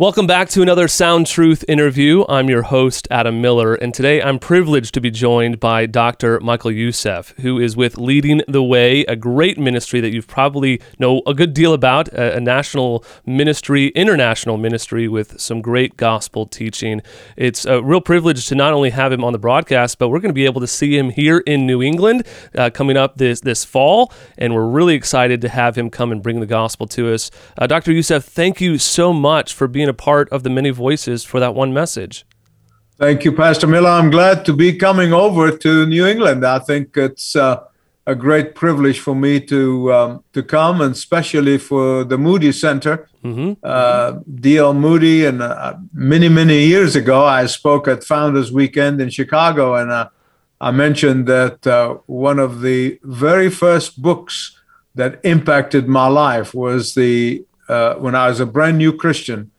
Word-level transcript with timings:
Welcome 0.00 0.26
back 0.26 0.48
to 0.48 0.62
another 0.62 0.88
Sound 0.88 1.26
Truth 1.26 1.62
interview. 1.68 2.24
I'm 2.26 2.48
your 2.48 2.62
host, 2.62 3.06
Adam 3.10 3.42
Miller, 3.42 3.74
and 3.74 3.92
today 3.92 4.22
I'm 4.22 4.38
privileged 4.38 4.94
to 4.94 5.00
be 5.02 5.10
joined 5.10 5.60
by 5.60 5.84
Dr. 5.84 6.40
Michael 6.40 6.70
Youssef, 6.70 7.34
who 7.40 7.58
is 7.58 7.76
with 7.76 7.98
Leading 7.98 8.40
the 8.48 8.62
Way, 8.62 9.02
a 9.02 9.14
great 9.14 9.58
ministry 9.58 10.00
that 10.00 10.10
you 10.10 10.22
probably 10.22 10.80
know 10.98 11.20
a 11.26 11.34
good 11.34 11.52
deal 11.52 11.74
about, 11.74 12.08
a, 12.14 12.36
a 12.36 12.40
national 12.40 13.04
ministry, 13.26 13.88
international 13.88 14.56
ministry 14.56 15.06
with 15.06 15.38
some 15.38 15.60
great 15.60 15.98
gospel 15.98 16.46
teaching. 16.46 17.02
It's 17.36 17.66
a 17.66 17.82
real 17.82 18.00
privilege 18.00 18.46
to 18.46 18.54
not 18.54 18.72
only 18.72 18.88
have 18.88 19.12
him 19.12 19.22
on 19.22 19.34
the 19.34 19.38
broadcast, 19.38 19.98
but 19.98 20.08
we're 20.08 20.20
going 20.20 20.30
to 20.30 20.32
be 20.32 20.46
able 20.46 20.62
to 20.62 20.66
see 20.66 20.96
him 20.96 21.10
here 21.10 21.40
in 21.40 21.66
New 21.66 21.82
England 21.82 22.26
uh, 22.56 22.70
coming 22.70 22.96
up 22.96 23.18
this, 23.18 23.40
this 23.40 23.66
fall, 23.66 24.10
and 24.38 24.54
we're 24.54 24.66
really 24.66 24.94
excited 24.94 25.42
to 25.42 25.50
have 25.50 25.76
him 25.76 25.90
come 25.90 26.10
and 26.10 26.22
bring 26.22 26.40
the 26.40 26.46
gospel 26.46 26.86
to 26.86 27.12
us. 27.12 27.30
Uh, 27.58 27.66
Dr. 27.66 27.92
Youssef, 27.92 28.24
thank 28.24 28.62
you 28.62 28.78
so 28.78 29.12
much 29.12 29.52
for 29.52 29.68
being 29.68 29.89
a 29.90 29.94
part 29.94 30.28
of 30.30 30.42
the 30.42 30.50
many 30.50 30.70
voices 30.70 31.24
for 31.24 31.38
that 31.40 31.54
one 31.54 31.74
message. 31.74 32.24
Thank 32.98 33.24
you, 33.24 33.32
Pastor 33.32 33.66
Miller. 33.66 33.90
I'm 33.90 34.10
glad 34.10 34.44
to 34.44 34.52
be 34.52 34.74
coming 34.74 35.12
over 35.12 35.56
to 35.56 35.86
New 35.86 36.06
England. 36.06 36.44
I 36.46 36.58
think 36.58 36.96
it's 36.96 37.34
uh, 37.34 37.64
a 38.06 38.14
great 38.14 38.54
privilege 38.54 39.00
for 39.00 39.14
me 39.14 39.40
to 39.40 39.92
um, 39.92 40.24
to 40.32 40.42
come, 40.42 40.80
and 40.80 40.94
especially 40.94 41.56
for 41.56 42.04
the 42.04 42.18
Moody 42.18 42.52
Center. 42.52 43.08
Mm-hmm. 43.24 43.52
Uh, 43.62 44.20
D.L. 44.34 44.74
Moody, 44.74 45.24
and 45.24 45.42
uh, 45.42 45.76
many 45.94 46.28
many 46.28 46.66
years 46.66 46.96
ago, 46.96 47.24
I 47.24 47.46
spoke 47.46 47.88
at 47.88 48.04
Founders 48.04 48.52
Weekend 48.52 49.00
in 49.00 49.10
Chicago, 49.10 49.74
and 49.76 49.90
uh, 49.90 50.08
I 50.60 50.70
mentioned 50.70 51.26
that 51.26 51.66
uh, 51.66 51.98
one 52.06 52.38
of 52.38 52.60
the 52.60 52.98
very 53.02 53.48
first 53.48 54.02
books 54.02 54.58
that 54.94 55.20
impacted 55.24 55.88
my 55.88 56.06
life 56.06 56.52
was 56.52 56.94
the 56.94 57.44
uh, 57.68 57.94
when 57.94 58.14
I 58.14 58.28
was 58.28 58.40
a 58.40 58.46
brand 58.46 58.76
new 58.76 58.92
Christian 58.92 59.50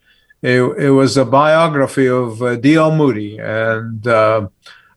it, 0.41 0.61
it 0.61 0.91
was 0.91 1.17
a 1.17 1.25
biography 1.25 2.07
of 2.07 2.41
uh, 2.41 2.55
D.L. 2.55 2.95
Moody, 2.95 3.37
and 3.37 4.05
uh, 4.07 4.47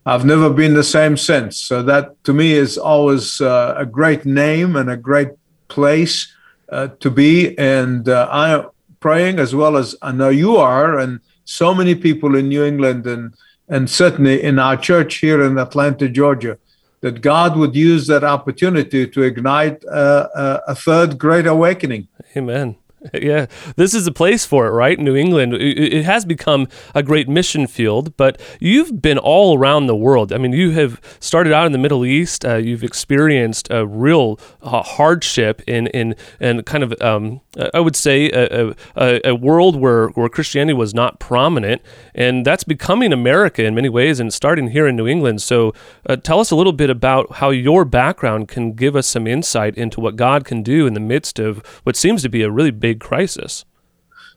I've 0.06 0.24
never 0.24 0.50
been 0.50 0.74
the 0.74 0.84
same 0.84 1.16
since. 1.16 1.58
So 1.58 1.82
that 1.82 2.22
to 2.24 2.32
me 2.32 2.52
is 2.52 2.78
always 2.78 3.40
uh, 3.40 3.74
a 3.76 3.86
great 3.86 4.24
name 4.24 4.76
and 4.76 4.90
a 4.90 4.96
great 4.96 5.30
place 5.68 6.32
uh, 6.70 6.88
to 7.00 7.10
be. 7.10 7.56
And 7.58 8.08
uh, 8.08 8.28
I 8.30 8.50
am 8.50 8.70
praying 9.00 9.38
as 9.38 9.54
well 9.54 9.76
as 9.76 9.94
I 10.00 10.12
know 10.12 10.30
you 10.30 10.56
are, 10.56 10.98
and 10.98 11.20
so 11.44 11.74
many 11.74 11.94
people 11.94 12.36
in 12.36 12.48
New 12.48 12.64
England 12.64 13.06
and 13.06 13.34
and 13.68 13.88
certainly 13.88 14.42
in 14.42 14.58
our 14.58 14.76
church 14.76 15.16
here 15.16 15.42
in 15.42 15.56
Atlanta, 15.56 16.06
Georgia, 16.06 16.58
that 17.00 17.22
God 17.22 17.56
would 17.56 17.74
use 17.74 18.06
that 18.08 18.22
opportunity 18.22 19.06
to 19.06 19.22
ignite 19.22 19.82
a, 19.84 20.62
a 20.68 20.74
third 20.74 21.18
great 21.18 21.46
awakening. 21.46 22.08
Amen. 22.36 22.76
Yeah, 23.24 23.46
this 23.76 23.94
is 23.94 24.06
a 24.06 24.12
place 24.12 24.44
for 24.44 24.66
it, 24.66 24.70
right? 24.70 24.98
New 24.98 25.16
England. 25.16 25.54
It 25.54 26.04
has 26.04 26.24
become 26.24 26.68
a 26.94 27.02
great 27.02 27.28
mission 27.28 27.66
field, 27.66 28.16
but 28.16 28.40
you've 28.60 29.00
been 29.00 29.18
all 29.18 29.56
around 29.56 29.86
the 29.86 29.96
world. 29.96 30.32
I 30.32 30.38
mean, 30.38 30.52
you 30.52 30.72
have 30.72 31.00
started 31.20 31.52
out 31.52 31.66
in 31.66 31.72
the 31.72 31.78
Middle 31.78 32.04
East. 32.04 32.44
Uh, 32.44 32.56
you've 32.56 32.84
experienced 32.84 33.68
a 33.70 33.86
real 33.86 34.38
uh, 34.62 34.82
hardship 34.82 35.62
in 35.66 35.86
in 35.88 36.16
and 36.40 36.66
kind 36.66 36.82
of 36.82 36.94
um, 37.00 37.40
I 37.72 37.80
would 37.80 37.96
say 37.96 38.30
a, 38.30 38.74
a, 38.96 39.20
a, 39.24 39.34
world 39.34 39.76
where 39.76 40.08
where 40.08 40.28
Christianity 40.28 40.74
was 40.74 40.94
not 40.94 41.20
prominent, 41.20 41.82
and 42.14 42.44
that's 42.44 42.64
becoming 42.64 43.12
America 43.12 43.64
in 43.64 43.74
many 43.74 43.88
ways, 43.88 44.18
and 44.18 44.32
starting 44.32 44.68
here 44.68 44.86
in 44.86 44.96
New 44.96 45.06
England. 45.06 45.40
So, 45.42 45.72
uh, 46.08 46.16
tell 46.16 46.40
us 46.40 46.50
a 46.50 46.56
little 46.56 46.72
bit 46.72 46.90
about 46.90 47.36
how 47.36 47.50
your 47.50 47.84
background 47.84 48.48
can 48.48 48.72
give 48.72 48.96
us 48.96 49.06
some 49.06 49.26
insight 49.26 49.76
into 49.76 50.00
what 50.00 50.16
God 50.16 50.44
can 50.44 50.62
do 50.62 50.86
in 50.86 50.94
the 50.94 51.00
midst 51.00 51.38
of 51.38 51.64
what 51.84 51.96
seems 51.96 52.22
to 52.22 52.28
be 52.28 52.42
a 52.42 52.50
really 52.50 52.70
big 52.72 52.93
big 52.94 53.00
crisis. 53.00 53.64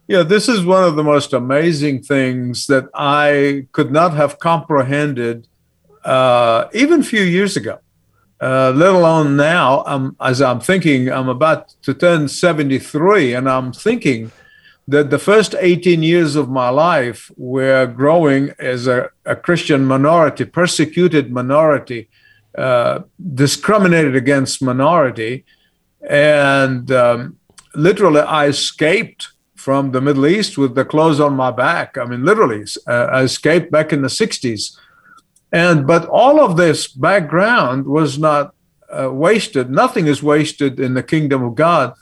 Yeah, 0.08 0.24
this 0.24 0.48
is 0.48 0.64
one 0.64 0.84
of 0.84 0.96
the 0.96 1.04
most 1.04 1.34
amazing 1.34 2.04
things 2.04 2.68
that 2.68 2.86
I 2.94 3.68
could 3.74 3.92
not 3.92 4.14
have 4.14 4.40
comprehended 4.40 5.48
uh, 6.06 6.70
even 6.74 7.02
a 7.02 7.04
few 7.04 7.24
years 7.24 7.58
ago, 7.58 7.80
uh, 8.40 8.72
let 8.74 8.94
alone 8.94 9.36
now. 9.36 9.84
Um, 9.86 10.16
as 10.22 10.42
I'm 10.42 10.62
thinking, 10.62 11.10
I'm 11.12 11.28
about 11.28 11.62
to 11.82 11.94
turn 11.94 12.30
73, 12.30 13.34
and 13.34 13.50
I'm 13.50 13.74
thinking 13.74 14.32
that 14.88 15.10
the 15.10 15.20
first 15.20 15.54
18 15.60 16.02
years 16.02 16.38
of 16.38 16.48
my 16.50 16.70
life 16.70 17.30
were 17.36 17.86
growing 17.86 18.54
as 18.58 18.88
a, 18.88 19.10
a 19.26 19.36
Christian 19.36 19.84
minority, 19.84 20.46
persecuted 20.46 21.30
minority, 21.30 22.08
uh, 22.58 23.00
discriminated 23.44 24.16
against 24.16 24.64
minority. 24.64 25.44
And 26.10 26.90
um, 26.92 27.38
literally, 27.78 28.22
I 28.22 28.48
escaped 28.48 29.30
from 29.56 29.92
the 29.92 30.02
Middle 30.02 30.28
East 30.28 30.58
with 30.58 30.76
the 30.76 30.86
clothes 30.86 31.20
on 31.20 31.34
my 31.36 31.52
back. 31.52 31.98
I 31.98 32.06
mean, 32.06 32.24
literally, 32.24 32.66
uh, 32.88 33.08
I 33.12 33.24
escaped 33.24 33.72
back 33.72 33.92
in 33.94 34.02
the 34.02 34.08
60s. 34.08 34.78
And 35.52 35.88
but 35.88 36.06
all 36.08 36.42
of 36.42 36.58
this 36.58 36.88
background 36.88 37.86
was 37.86 38.20
not 38.20 38.54
uh, 38.90 39.12
wasted. 39.12 39.70
Nothing 39.70 40.08
is 40.08 40.22
wasted 40.22 40.80
in 40.80 40.94
the 40.94 41.04
kingdom 41.04 41.44
of 41.44 41.56
God. 41.56 41.94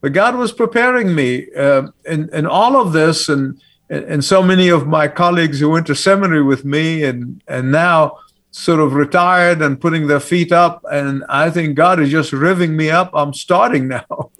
But 0.00 0.12
God 0.12 0.34
was 0.34 0.52
preparing 0.52 1.14
me 1.14 1.46
uh, 1.56 1.88
in, 2.04 2.28
in 2.32 2.46
all 2.46 2.80
of 2.80 2.92
this, 2.92 3.28
and 3.28 3.60
and 3.88 4.24
so 4.24 4.42
many 4.42 4.68
of 4.68 4.86
my 4.86 5.06
colleagues 5.06 5.60
who 5.60 5.70
went 5.70 5.86
to 5.86 5.94
seminary 5.94 6.42
with 6.42 6.64
me, 6.64 7.04
and 7.04 7.40
and 7.46 7.70
now 7.70 8.18
sort 8.50 8.80
of 8.80 8.94
retired 8.94 9.62
and 9.62 9.80
putting 9.80 10.06
their 10.08 10.20
feet 10.20 10.52
up. 10.52 10.84
And 10.90 11.24
I 11.28 11.50
think 11.50 11.74
God 11.74 12.00
is 12.00 12.10
just 12.10 12.32
riving 12.32 12.76
me 12.76 12.90
up. 12.90 13.10
I'm 13.14 13.32
starting 13.32 13.88
now. 13.96 14.30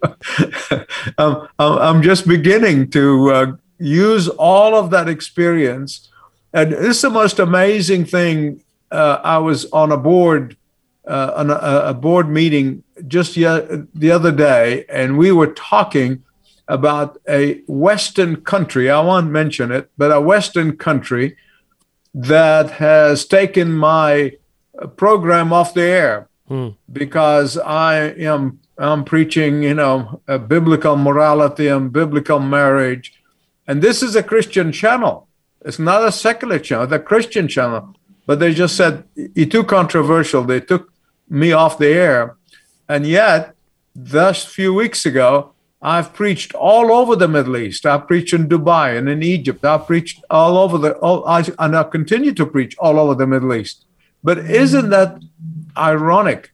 I'm, 1.19 1.49
I'm 1.59 2.03
just 2.03 2.27
beginning 2.27 2.91
to 2.91 3.31
uh, 3.31 3.53
use 3.78 4.28
all 4.28 4.75
of 4.75 4.91
that 4.91 5.09
experience. 5.09 6.09
And 6.53 6.72
this 6.72 6.97
is 6.97 7.03
the 7.03 7.10
most 7.10 7.38
amazing 7.38 8.05
thing. 8.05 8.62
Uh, 8.91 9.21
I 9.25 9.38
was 9.38 9.65
on 9.72 9.91
a 9.91 9.97
board, 9.97 10.56
uh, 11.06 11.33
on 11.34 11.50
a, 11.50 11.55
a, 11.55 11.94
board 11.94 12.28
meeting 12.28 12.83
just 13.09 13.34
the 13.34 14.10
other 14.12 14.33
day, 14.33 14.84
and 14.88 15.16
we 15.16 15.33
were 15.33 15.53
talking 15.55 16.22
about 16.69 17.19
a 17.27 17.62
Western 17.66 18.37
country. 18.43 18.91
I 18.91 19.00
won't 19.00 19.31
mention 19.31 19.72
it, 19.72 19.91
but 19.97 20.12
a 20.12 20.21
Western 20.21 20.77
country 20.77 21.37
that 22.15 22.72
has 22.72 23.25
taken 23.25 23.72
my 23.72 24.33
program 24.97 25.53
off 25.53 25.75
the 25.75 25.83
air 25.83 26.28
hmm. 26.49 26.69
because 26.93 27.59
I 27.59 27.97
am 27.97 28.60
I'm 28.78 29.05
preaching, 29.05 29.62
you 29.62 29.75
know, 29.75 30.22
biblical 30.49 30.97
morality 30.97 31.69
and 31.69 31.93
biblical 31.93 32.41
marriage, 32.41 33.12
and 33.66 33.83
this 33.83 34.03
is 34.03 34.16
a 34.16 34.22
Christian 34.22 34.72
channel. 34.72 35.28
It's 35.65 35.78
not 35.78 36.05
a 36.05 36.12
secular 36.12 36.59
channel, 36.59 36.87
the 36.87 36.99
Christian 36.99 37.49
channel. 37.49 37.94
But 38.25 38.38
they 38.38 38.55
just 38.55 38.77
said 38.77 39.05
it's 39.16 39.50
too 39.50 39.65
controversial. 39.65 40.44
They 40.44 40.60
took 40.60 40.93
me 41.28 41.50
off 41.50 41.78
the 41.78 41.88
air, 41.88 42.37
and 42.88 43.05
yet, 43.05 43.55
just 44.00 44.47
a 44.47 44.50
few 44.50 44.72
weeks 44.72 45.04
ago, 45.04 45.53
I've 45.83 46.15
preached 46.15 46.54
all 46.54 46.93
over 46.93 47.16
the 47.16 47.27
Middle 47.27 47.56
East. 47.56 47.84
I've 47.84 48.06
preached 48.06 48.33
in 48.33 48.49
Dubai 48.49 48.97
and 48.97 49.09
in 49.09 49.25
Egypt. 49.25 49.65
I've 49.65 49.89
preached 49.89 50.22
all 50.31 50.56
over 50.56 50.78
the, 50.78 50.93
all, 50.99 51.27
I, 51.27 51.44
and 51.59 51.77
I 51.77 51.83
continue 51.83 52.33
to 52.34 52.47
preach 52.47 52.77
all 52.78 53.00
over 53.00 53.16
the 53.16 53.27
Middle 53.27 53.53
East. 53.53 53.87
But 54.22 54.39
isn't 54.39 54.91
that 54.91 55.21
ironic 55.77 56.51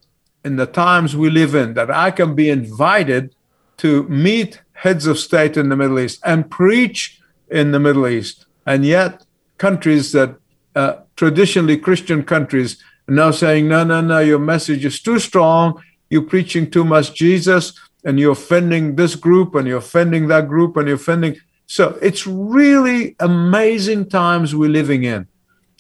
in 0.49 0.57
the 0.57 0.67
times 0.87 1.15
we 1.15 1.29
live 1.41 1.55
in 1.55 1.75
that 1.75 1.91
I 1.91 2.11
can 2.11 2.31
be 2.35 2.49
invited 2.49 3.35
to 3.83 3.91
meet 4.27 4.51
heads 4.73 5.07
of 5.07 5.19
state 5.19 5.55
in 5.61 5.69
the 5.69 5.77
Middle 5.77 6.01
East 6.01 6.19
and 6.25 6.51
preach 6.51 7.21
in 7.59 7.73
the 7.73 7.83
Middle 7.87 8.07
East, 8.17 8.47
and 8.65 8.81
yet 8.85 9.13
countries 9.59 10.13
that 10.13 10.31
uh, 10.75 10.95
traditionally 11.17 11.77
Christian 11.77 12.23
countries 12.35 12.71
are 13.09 13.15
now 13.23 13.31
saying, 13.31 13.69
no, 13.69 13.85
no, 13.85 14.01
no, 14.01 14.21
your 14.21 14.39
message 14.39 14.85
is 14.85 15.03
too 15.03 15.19
strong. 15.19 15.83
You're 16.11 16.31
preaching 16.35 16.71
too 16.71 16.85
much 16.85 17.15
Jesus 17.15 17.65
and 18.05 18.19
you're 18.19 18.39
offending 18.41 18.97
this 18.97 19.15
group 19.17 19.55
and 19.55 19.69
you're 19.69 19.85
offending 19.87 20.29
that 20.29 20.49
group 20.49 20.77
and 20.77 20.87
you're 20.89 21.03
offending. 21.05 21.37
So 21.67 21.99
it's 22.01 22.27
really 22.27 23.17
amazing 23.21 24.09
times 24.09 24.55
we're 24.55 24.71
living 24.81 25.03
in. 25.05 25.27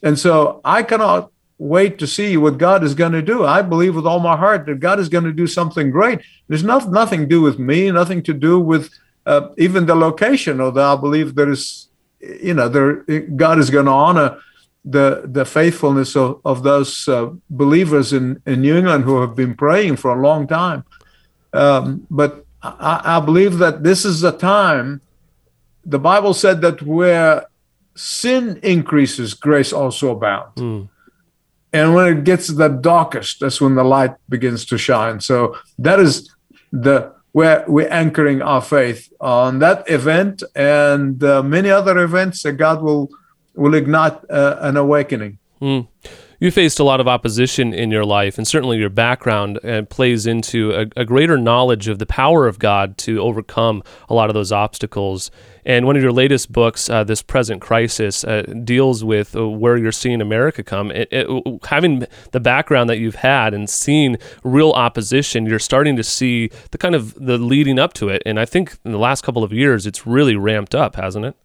And 0.02 0.18
so 0.18 0.60
I 0.64 0.82
cannot 0.82 1.30
wait 1.58 1.98
to 1.98 2.06
see 2.06 2.36
what 2.36 2.56
God 2.56 2.84
is 2.84 2.94
going 2.94 3.12
to 3.12 3.22
do. 3.22 3.44
I 3.44 3.62
believe 3.62 3.96
with 3.96 4.06
all 4.06 4.20
my 4.20 4.36
heart 4.36 4.66
that 4.66 4.80
God 4.80 5.00
is 5.00 5.08
going 5.08 5.24
to 5.24 5.32
do 5.32 5.46
something 5.46 5.90
great. 5.90 6.20
There's 6.46 6.62
not, 6.62 6.90
nothing 6.90 7.20
to 7.20 7.26
do 7.26 7.42
with 7.42 7.58
me, 7.58 7.90
nothing 7.90 8.22
to 8.22 8.32
do 8.34 8.60
with 8.60 8.90
uh, 9.26 9.48
even 9.58 9.86
the 9.86 9.94
location, 9.94 10.60
although 10.60 10.92
I 10.92 10.96
believe 10.96 11.34
there 11.34 11.50
is, 11.50 11.88
you 12.20 12.54
know, 12.54 12.68
there 12.68 13.02
God 13.36 13.58
is 13.58 13.70
going 13.70 13.84
to 13.86 13.92
honor 13.92 14.38
the 14.84 15.22
the 15.24 15.44
faithfulness 15.44 16.16
of, 16.16 16.40
of 16.44 16.62
those 16.62 17.06
uh, 17.08 17.30
believers 17.50 18.12
in, 18.12 18.40
in 18.46 18.62
New 18.62 18.76
England 18.76 19.04
who 19.04 19.20
have 19.20 19.34
been 19.34 19.54
praying 19.54 19.96
for 19.96 20.12
a 20.16 20.20
long 20.20 20.46
time. 20.46 20.84
Um, 21.52 22.06
but 22.10 22.46
I, 22.62 23.02
I 23.04 23.20
believe 23.20 23.58
that 23.58 23.82
this 23.82 24.04
is 24.04 24.22
a 24.22 24.32
time, 24.32 25.00
the 25.84 25.98
Bible 25.98 26.32
said 26.32 26.60
that 26.62 26.80
where 26.82 27.46
sin 27.94 28.58
increases, 28.62 29.34
grace 29.34 29.72
also 29.72 30.12
abounds. 30.12 30.60
Mm. 30.60 30.88
And 31.72 31.94
when 31.94 32.18
it 32.18 32.24
gets 32.24 32.48
the 32.48 32.68
darkest, 32.68 33.40
that's 33.40 33.60
when 33.60 33.74
the 33.74 33.84
light 33.84 34.14
begins 34.28 34.64
to 34.66 34.78
shine. 34.78 35.20
So 35.20 35.56
that 35.78 36.00
is 36.00 36.34
the 36.72 37.12
where 37.32 37.64
we're 37.68 37.90
anchoring 37.90 38.40
our 38.42 38.62
faith 38.62 39.12
on 39.20 39.58
that 39.58 39.88
event 39.88 40.42
and 40.56 41.22
uh, 41.22 41.42
many 41.42 41.70
other 41.70 41.98
events 41.98 42.42
that 42.42 42.52
God 42.52 42.82
will 42.82 43.10
will 43.54 43.74
ignite 43.74 44.18
uh, 44.30 44.56
an 44.60 44.76
awakening. 44.76 45.38
Mm. 45.60 45.88
You 46.40 46.52
faced 46.52 46.78
a 46.78 46.84
lot 46.84 47.00
of 47.00 47.08
opposition 47.08 47.74
in 47.74 47.90
your 47.90 48.04
life, 48.04 48.38
and 48.38 48.46
certainly 48.46 48.78
your 48.78 48.90
background 48.90 49.58
uh, 49.64 49.82
plays 49.82 50.24
into 50.24 50.70
a, 50.70 51.00
a, 51.00 51.04
greater 51.04 51.36
knowledge 51.36 51.88
of 51.88 51.98
the 51.98 52.06
power 52.06 52.46
of 52.46 52.60
God 52.60 52.96
to 52.98 53.20
overcome 53.20 53.82
a 54.08 54.14
lot 54.14 54.30
of 54.30 54.34
those 54.34 54.52
obstacles. 54.52 55.32
And 55.64 55.84
one 55.84 55.96
of 55.96 56.02
your 56.02 56.12
latest 56.12 56.52
books, 56.52 56.88
uh, 56.88 57.02
This 57.02 57.22
Present 57.22 57.60
Crisis, 57.60 58.22
uh, 58.22 58.42
deals 58.62 59.02
with 59.02 59.34
uh, 59.34 59.48
where 59.48 59.76
you're 59.76 59.90
seeing 59.90 60.20
America 60.20 60.62
come. 60.62 60.92
It, 60.92 61.08
it, 61.10 61.26
having 61.64 62.06
the 62.30 62.40
background 62.40 62.88
that 62.88 62.98
you've 62.98 63.16
had 63.16 63.52
and 63.52 63.68
seeing 63.68 64.16
real 64.44 64.70
opposition, 64.70 65.44
you're 65.44 65.58
starting 65.58 65.96
to 65.96 66.04
see 66.04 66.50
the 66.70 66.78
kind 66.78 66.94
of 66.94 67.14
the 67.14 67.36
leading 67.36 67.80
up 67.80 67.94
to 67.94 68.10
it. 68.10 68.22
And 68.24 68.38
I 68.38 68.44
think 68.44 68.78
in 68.84 68.92
the 68.92 68.98
last 68.98 69.24
couple 69.24 69.42
of 69.42 69.52
years, 69.52 69.88
it's 69.88 70.06
really 70.06 70.36
ramped 70.36 70.76
up, 70.76 70.94
hasn't 70.94 71.24
it? 71.24 71.36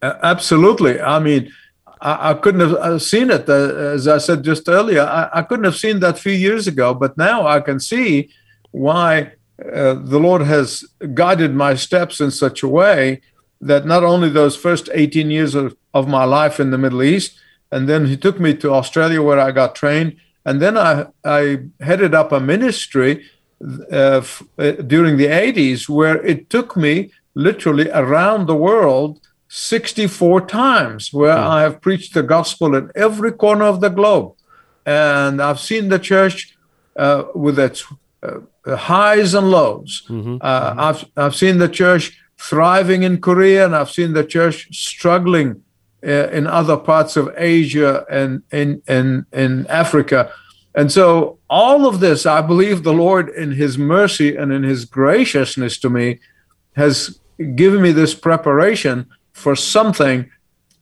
absolutely. 0.00 1.00
I 1.00 1.18
mean, 1.18 1.50
I, 2.00 2.30
I 2.30 2.34
couldn't 2.34 2.60
have 2.60 2.74
uh, 2.74 2.98
seen 2.98 3.30
it, 3.30 3.48
uh, 3.48 3.52
as 3.52 4.08
I 4.08 4.18
said 4.18 4.42
just 4.42 4.68
earlier. 4.68 5.02
I, 5.02 5.28
I, 5.32 5.42
couldn't 5.42 5.64
have 5.64 5.76
seen 5.76 6.00
that 6.00 6.18
few 6.18 6.32
years 6.32 6.66
ago, 6.66 6.94
but 6.94 7.16
now 7.16 7.46
I 7.46 7.60
can 7.60 7.80
see 7.80 8.30
why 8.70 9.32
uh, 9.60 9.94
the 9.94 10.18
Lord 10.18 10.42
has 10.42 10.84
guided 11.14 11.54
my 11.54 11.74
steps 11.74 12.20
in 12.20 12.30
such 12.30 12.62
a 12.62 12.68
way 12.68 13.20
that 13.60 13.86
not 13.86 14.04
only 14.04 14.28
those 14.28 14.56
first 14.56 14.88
18 14.92 15.30
years 15.30 15.54
of, 15.54 15.76
of 15.92 16.06
my 16.08 16.24
life 16.24 16.60
in 16.60 16.70
the 16.70 16.78
Middle 16.78 17.02
East, 17.02 17.38
and 17.72 17.88
then 17.88 18.06
He 18.06 18.16
took 18.16 18.38
me 18.38 18.54
to 18.54 18.72
Australia 18.72 19.22
where 19.22 19.40
I 19.40 19.50
got 19.50 19.74
trained, 19.74 20.16
and 20.44 20.62
then 20.62 20.78
I, 20.78 21.06
I 21.24 21.64
headed 21.80 22.14
up 22.14 22.32
a 22.32 22.40
ministry 22.40 23.26
uh, 23.92 24.18
f- 24.18 24.42
uh, 24.58 24.72
during 24.72 25.16
the 25.16 25.26
80s 25.26 25.88
where 25.88 26.24
it 26.24 26.48
took 26.48 26.76
me 26.76 27.10
literally 27.34 27.90
around 27.90 28.46
the 28.46 28.54
world 28.54 29.20
64 29.48 30.46
times 30.46 31.12
where 31.12 31.36
hmm. 31.36 31.42
I 31.42 31.62
have 31.62 31.80
preached 31.80 32.14
the 32.14 32.22
gospel 32.22 32.74
in 32.74 32.90
every 32.94 33.32
corner 33.32 33.64
of 33.64 33.80
the 33.80 33.88
globe. 33.88 34.34
And 34.84 35.42
I've 35.42 35.60
seen 35.60 35.88
the 35.88 35.98
church 35.98 36.56
uh, 36.96 37.24
with 37.34 37.58
its 37.58 37.84
uh, 38.22 38.40
highs 38.76 39.34
and 39.34 39.50
lows. 39.50 40.02
Mm-hmm. 40.08 40.38
Uh, 40.40 40.70
mm-hmm. 40.70 40.80
I've, 40.80 41.04
I've 41.16 41.34
seen 41.34 41.58
the 41.58 41.68
church 41.68 42.18
thriving 42.38 43.02
in 43.02 43.20
Korea, 43.20 43.64
and 43.64 43.74
I've 43.74 43.90
seen 43.90 44.12
the 44.12 44.24
church 44.24 44.68
struggling 44.74 45.62
uh, 46.06 46.28
in 46.30 46.46
other 46.46 46.76
parts 46.76 47.16
of 47.16 47.32
Asia 47.36 48.04
and 48.10 48.42
in, 48.52 48.82
in, 48.86 49.26
in 49.32 49.66
Africa. 49.66 50.32
And 50.74 50.92
so, 50.92 51.38
all 51.50 51.86
of 51.86 52.00
this, 52.00 52.24
I 52.24 52.40
believe 52.40 52.82
the 52.82 52.92
Lord, 52.92 53.28
in 53.30 53.52
His 53.52 53.78
mercy 53.78 54.36
and 54.36 54.52
in 54.52 54.62
His 54.62 54.84
graciousness 54.84 55.78
to 55.78 55.90
me, 55.90 56.20
has 56.76 57.18
given 57.54 57.82
me 57.82 57.92
this 57.92 58.14
preparation 58.14 59.06
for 59.38 59.54
something. 59.56 60.30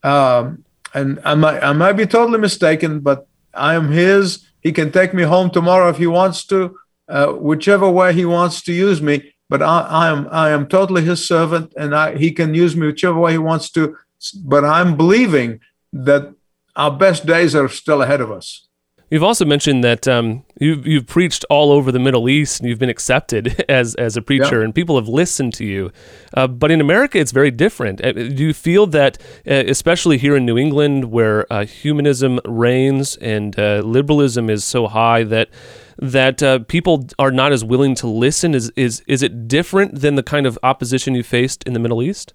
Um, 0.03 0.65
and 0.95 1.21
I 1.25 1.35
might, 1.35 1.63
I 1.63 1.73
might 1.73 1.93
be 1.93 2.07
totally 2.07 2.39
mistaken, 2.39 3.01
but 3.01 3.29
I 3.53 3.75
am 3.75 3.93
His. 3.93 4.47
He 4.61 4.73
can 4.73 4.91
take 4.91 5.13
me 5.13 5.25
home 5.25 5.51
tomorrow 5.51 5.89
if 5.91 5.99
He 5.99 6.07
wants 6.07 6.45
to, 6.47 6.77
uh, 7.09 7.29
whichever 7.51 7.89
way 7.91 8.13
He 8.15 8.25
wants 8.25 8.63
to 8.63 8.73
use 8.73 9.03
me. 9.03 9.35
But 9.49 9.63
I, 9.63 9.81
I 9.81 10.09
am 10.09 10.29
I 10.45 10.51
am 10.51 10.67
totally 10.67 11.03
His 11.03 11.27
servant, 11.27 11.73
and 11.77 11.95
I, 11.95 12.17
He 12.17 12.33
can 12.33 12.55
use 12.55 12.75
me 12.75 12.87
whichever 12.87 13.19
way 13.19 13.33
He 13.33 13.39
wants 13.39 13.71
to. 13.73 13.97
But 14.43 14.65
I'm 14.65 14.97
believing 14.97 15.61
that 15.93 16.35
our 16.75 16.91
best 16.91 17.27
days 17.27 17.55
are 17.55 17.69
still 17.69 18.03
ahead 18.03 18.21
of 18.21 18.31
us. 18.33 18.67
You've 19.09 19.23
also 19.23 19.45
mentioned 19.45 19.85
that 19.85 20.09
um, 20.09 20.45
you've 20.59 20.85
you've 20.85 21.07
preached 21.07 21.45
all 21.49 21.71
over 21.71 21.93
the 21.93 22.01
Middle 22.01 22.29
East 22.29 22.59
and 22.59 22.69
you've 22.69 22.81
been 22.81 22.91
accepted 22.91 23.65
as 23.69 23.95
as 23.95 24.17
a 24.17 24.23
preacher, 24.23 24.59
yeah. 24.59 24.65
and 24.65 24.75
people 24.75 24.97
have 24.97 25.09
listened 25.09 25.55
to 25.55 25.65
you. 25.65 25.93
Uh, 26.35 26.49
but 26.49 26.73
in 26.73 26.81
America, 26.81 27.19
it's 27.19 27.31
very 27.31 27.53
different. 27.53 28.05
Uh, 28.05 28.13
do 28.13 28.45
you 28.45 28.53
feel 28.53 28.87
that, 28.89 29.19
uh, 29.47 29.63
especially 29.69 30.19
here 30.19 30.35
in 30.35 30.45
New 30.45 30.59
England, 30.59 31.13
where 31.13 31.51
uh, 31.53 31.65
humanism 31.65 32.41
reigns 32.45 33.17
and 33.17 33.57
uh, 33.59 33.81
liberalism 33.85 34.51
is 34.51 34.65
so 34.65 34.89
high, 34.89 35.23
that 35.23 35.51
that 35.99 36.43
uh, 36.43 36.59
people 36.67 37.07
are 37.17 37.31
not 37.31 37.53
as 37.53 37.63
willing 37.65 37.95
to 37.97 38.09
listen? 38.09 38.55
Is 38.55 38.73
is 38.75 39.05
is 39.07 39.23
it 39.23 39.47
different 39.47 40.01
than 40.01 40.17
the 40.17 40.25
kind 40.25 40.47
of 40.47 40.59
opposition 40.65 41.15
you 41.15 41.23
faced 41.23 41.63
in 41.63 41.75
the 41.75 41.81
Middle 41.81 42.03
East? 42.03 42.33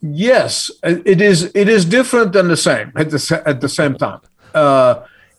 Yes, 0.00 0.70
it 0.84 1.20
is. 1.20 1.50
It 1.56 1.68
is 1.68 1.84
different 1.84 2.32
than 2.32 2.46
the 2.46 2.56
same 2.56 2.92
at 2.94 3.10
the 3.10 3.42
at 3.44 3.60
the 3.60 3.68
same 3.68 3.96
time 3.96 4.20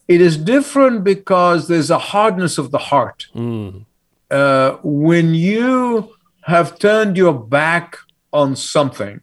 it 0.08 0.22
is 0.22 0.38
different 0.38 1.04
because 1.04 1.68
there's 1.68 1.92
a 1.92 1.98
hardness 1.98 2.58
of 2.58 2.72
the 2.72 2.78
heart. 2.78 3.28
Mm. 3.36 3.86
Uh, 4.30 4.78
when 4.84 5.34
you 5.34 6.14
have 6.44 6.80
turned 6.80 7.18
your 7.18 7.34
back 7.34 7.98
on 8.32 8.56
something, 8.56 9.22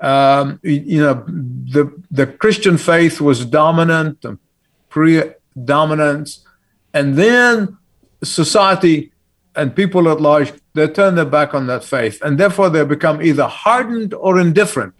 um, 0.00 0.58
you 0.62 1.00
know, 1.00 1.24
the, 1.26 1.92
the 2.10 2.26
Christian 2.26 2.76
faith 2.76 3.20
was 3.20 3.46
dominant 3.46 4.24
and 4.24 4.38
predominant, 4.88 6.38
and 6.92 7.16
then 7.16 7.78
society 8.24 9.12
and 9.54 9.76
people 9.76 10.08
at 10.08 10.20
large, 10.20 10.52
they 10.74 10.88
turn 10.88 11.14
their 11.14 11.24
back 11.24 11.54
on 11.54 11.66
that 11.66 11.84
faith, 11.84 12.20
and 12.22 12.38
therefore 12.38 12.70
they 12.70 12.84
become 12.84 13.22
either 13.22 13.46
hardened 13.46 14.14
or 14.14 14.40
indifferent. 14.40 14.94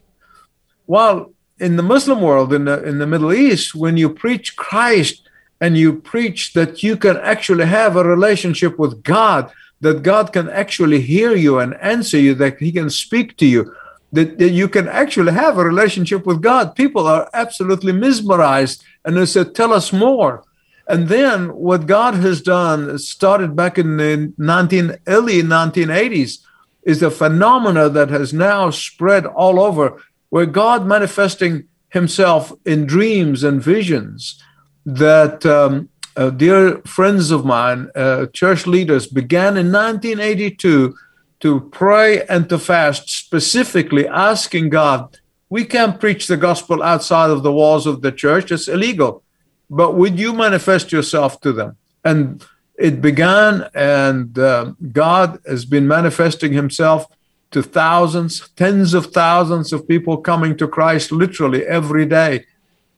While 0.86 1.32
in 1.62 1.76
the 1.76 1.82
Muslim 1.82 2.20
world, 2.20 2.52
in 2.52 2.64
the 2.64 2.82
in 2.82 2.98
the 2.98 3.06
Middle 3.06 3.32
East, 3.32 3.74
when 3.74 3.96
you 3.96 4.10
preach 4.10 4.56
Christ 4.56 5.22
and 5.60 5.78
you 5.78 5.94
preach 6.12 6.54
that 6.54 6.82
you 6.82 6.96
can 6.96 7.16
actually 7.18 7.66
have 7.66 7.94
a 7.96 8.04
relationship 8.04 8.78
with 8.78 9.02
God, 9.04 9.50
that 9.80 10.02
God 10.02 10.32
can 10.32 10.50
actually 10.50 11.00
hear 11.00 11.32
you 11.36 11.60
and 11.60 11.80
answer 11.80 12.18
you, 12.18 12.34
that 12.34 12.58
He 12.58 12.72
can 12.72 12.90
speak 12.90 13.36
to 13.36 13.46
you, 13.46 13.72
that, 14.12 14.38
that 14.38 14.50
you 14.50 14.68
can 14.68 14.88
actually 14.88 15.32
have 15.32 15.56
a 15.56 15.64
relationship 15.64 16.26
with 16.26 16.42
God, 16.42 16.74
people 16.74 17.06
are 17.06 17.30
absolutely 17.32 17.92
mesmerized 17.92 18.82
and 19.04 19.16
they 19.16 19.26
said, 19.26 19.54
"Tell 19.54 19.72
us 19.72 19.92
more." 19.92 20.42
And 20.88 21.08
then 21.08 21.54
what 21.54 21.86
God 21.86 22.14
has 22.14 22.42
done 22.42 22.98
started 22.98 23.54
back 23.54 23.78
in 23.78 23.98
the 23.98 24.32
19 24.36 24.96
early 25.06 25.40
1980s 25.42 26.38
is 26.82 27.02
a 27.02 27.10
phenomena 27.10 27.88
that 27.88 28.10
has 28.10 28.32
now 28.32 28.70
spread 28.70 29.24
all 29.24 29.60
over 29.60 30.02
where 30.32 30.46
God 30.46 30.86
manifesting 30.86 31.64
himself 31.90 32.54
in 32.64 32.86
dreams 32.86 33.44
and 33.44 33.62
visions 33.62 34.42
that 34.86 35.44
um, 35.44 35.90
uh, 36.16 36.30
dear 36.30 36.80
friends 36.86 37.30
of 37.30 37.44
mine, 37.44 37.90
uh, 37.94 38.24
church 38.32 38.66
leaders, 38.66 39.06
began 39.06 39.58
in 39.58 39.70
1982 39.70 40.94
to 41.40 41.60
pray 41.70 42.24
and 42.28 42.48
to 42.48 42.58
fast, 42.58 43.10
specifically 43.10 44.08
asking 44.08 44.70
God, 44.70 45.18
we 45.50 45.66
can't 45.66 46.00
preach 46.00 46.28
the 46.28 46.38
gospel 46.38 46.82
outside 46.82 47.28
of 47.28 47.42
the 47.42 47.52
walls 47.52 47.86
of 47.86 48.00
the 48.00 48.10
church, 48.10 48.50
it's 48.50 48.68
illegal. 48.68 49.22
But 49.68 49.96
would 49.96 50.18
you 50.18 50.32
manifest 50.32 50.92
yourself 50.92 51.42
to 51.42 51.52
them? 51.52 51.76
And 52.06 52.42
it 52.78 53.02
began, 53.02 53.68
and 53.74 54.38
uh, 54.38 54.72
God 54.92 55.40
has 55.46 55.66
been 55.66 55.86
manifesting 55.86 56.54
himself 56.54 57.06
to 57.52 57.62
thousands, 57.62 58.48
tens 58.56 58.94
of 58.94 59.06
thousands 59.06 59.72
of 59.72 59.86
people 59.86 60.16
coming 60.16 60.56
to 60.56 60.66
Christ 60.68 61.12
literally 61.12 61.64
every 61.66 62.06
day. 62.06 62.46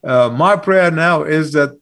Uh, 0.02 0.28
my 0.28 0.56
prayer 0.56 0.90
now 0.90 1.22
is 1.22 1.52
that, 1.52 1.78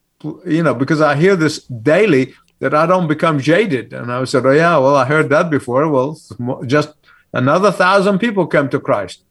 you 0.46 0.62
know, 0.62 0.74
because 0.74 1.00
I 1.00 1.16
hear 1.16 1.36
this 1.36 1.64
daily, 1.64 2.34
that 2.60 2.74
I 2.74 2.86
don't 2.86 3.08
become 3.08 3.40
jaded. 3.40 3.92
And 3.92 4.12
I 4.12 4.22
said, 4.24 4.46
oh, 4.46 4.52
yeah, 4.52 4.76
well, 4.78 4.94
I 4.94 5.04
heard 5.04 5.28
that 5.30 5.50
before. 5.50 5.88
Well, 5.88 6.16
just 6.66 6.94
another 7.32 7.72
thousand 7.72 8.20
people 8.20 8.46
come 8.46 8.68
to 8.68 8.78
Christ. 8.78 9.24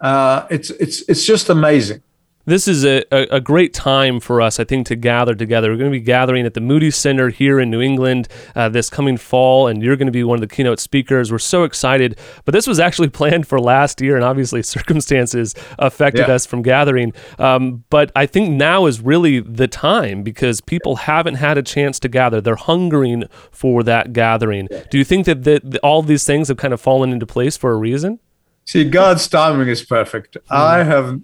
Uh, 0.00 0.46
it's, 0.50 0.70
it's, 0.70 1.02
it's 1.08 1.24
just 1.24 1.48
amazing 1.48 2.02
this 2.48 2.66
is 2.66 2.84
a, 2.84 3.04
a, 3.12 3.36
a, 3.36 3.40
great 3.40 3.74
time 3.74 4.20
for 4.20 4.40
us, 4.40 4.58
I 4.58 4.64
think, 4.64 4.86
to 4.86 4.96
gather 4.96 5.34
together. 5.34 5.70
We're 5.70 5.76
going 5.76 5.92
to 5.92 5.98
be 5.98 6.04
gathering 6.04 6.46
at 6.46 6.54
the 6.54 6.62
Moody 6.62 6.90
Center 6.90 7.28
here 7.28 7.60
in 7.60 7.70
New 7.70 7.82
England 7.82 8.26
uh, 8.56 8.70
this 8.70 8.88
coming 8.88 9.18
fall, 9.18 9.66
and 9.66 9.82
you're 9.82 9.96
going 9.96 10.06
to 10.06 10.12
be 10.12 10.24
one 10.24 10.36
of 10.36 10.40
the 10.40 10.54
keynote 10.54 10.80
speakers. 10.80 11.30
We're 11.30 11.38
so 11.38 11.64
excited. 11.64 12.18
But 12.46 12.52
this 12.52 12.66
was 12.66 12.80
actually 12.80 13.08
planned 13.18 13.46
for 13.46 13.60
last 13.60 14.00
year, 14.00 14.16
and 14.16 14.24
obviously 14.24 14.62
circumstances 14.78 15.54
affected 15.78 16.26
yeah. 16.26 16.34
us 16.34 16.46
from 16.46 16.62
gathering. 16.62 17.12
Um, 17.38 17.84
but 17.90 18.10
I 18.16 18.24
think 18.24 18.50
now 18.50 18.86
is 18.86 19.00
really 19.00 19.40
the 19.40 19.68
time 19.68 20.22
because 20.22 20.62
people 20.62 20.96
haven't 20.96 21.34
had 21.34 21.58
a 21.58 21.62
chance 21.62 22.00
to 22.00 22.08
gather. 22.08 22.40
They're 22.40 22.56
hungering 22.56 23.24
for 23.50 23.82
that 23.82 24.14
gathering. 24.14 24.68
Do 24.90 24.96
you 24.96 25.04
think 25.04 25.26
that 25.26 25.44
the, 25.44 25.60
the, 25.62 25.78
all 25.80 26.02
these 26.02 26.24
things 26.24 26.48
have 26.48 26.56
kind 26.56 26.72
of 26.72 26.80
fallen 26.80 27.12
into 27.12 27.26
place 27.26 27.58
for 27.58 27.72
a 27.72 27.76
reason? 27.76 28.20
See, 28.64 28.84
God's 28.84 29.26
timing 29.28 29.68
is 29.68 29.82
perfect. 29.82 30.34
Mm. 30.34 30.40
I 30.50 30.84
have 30.84 31.20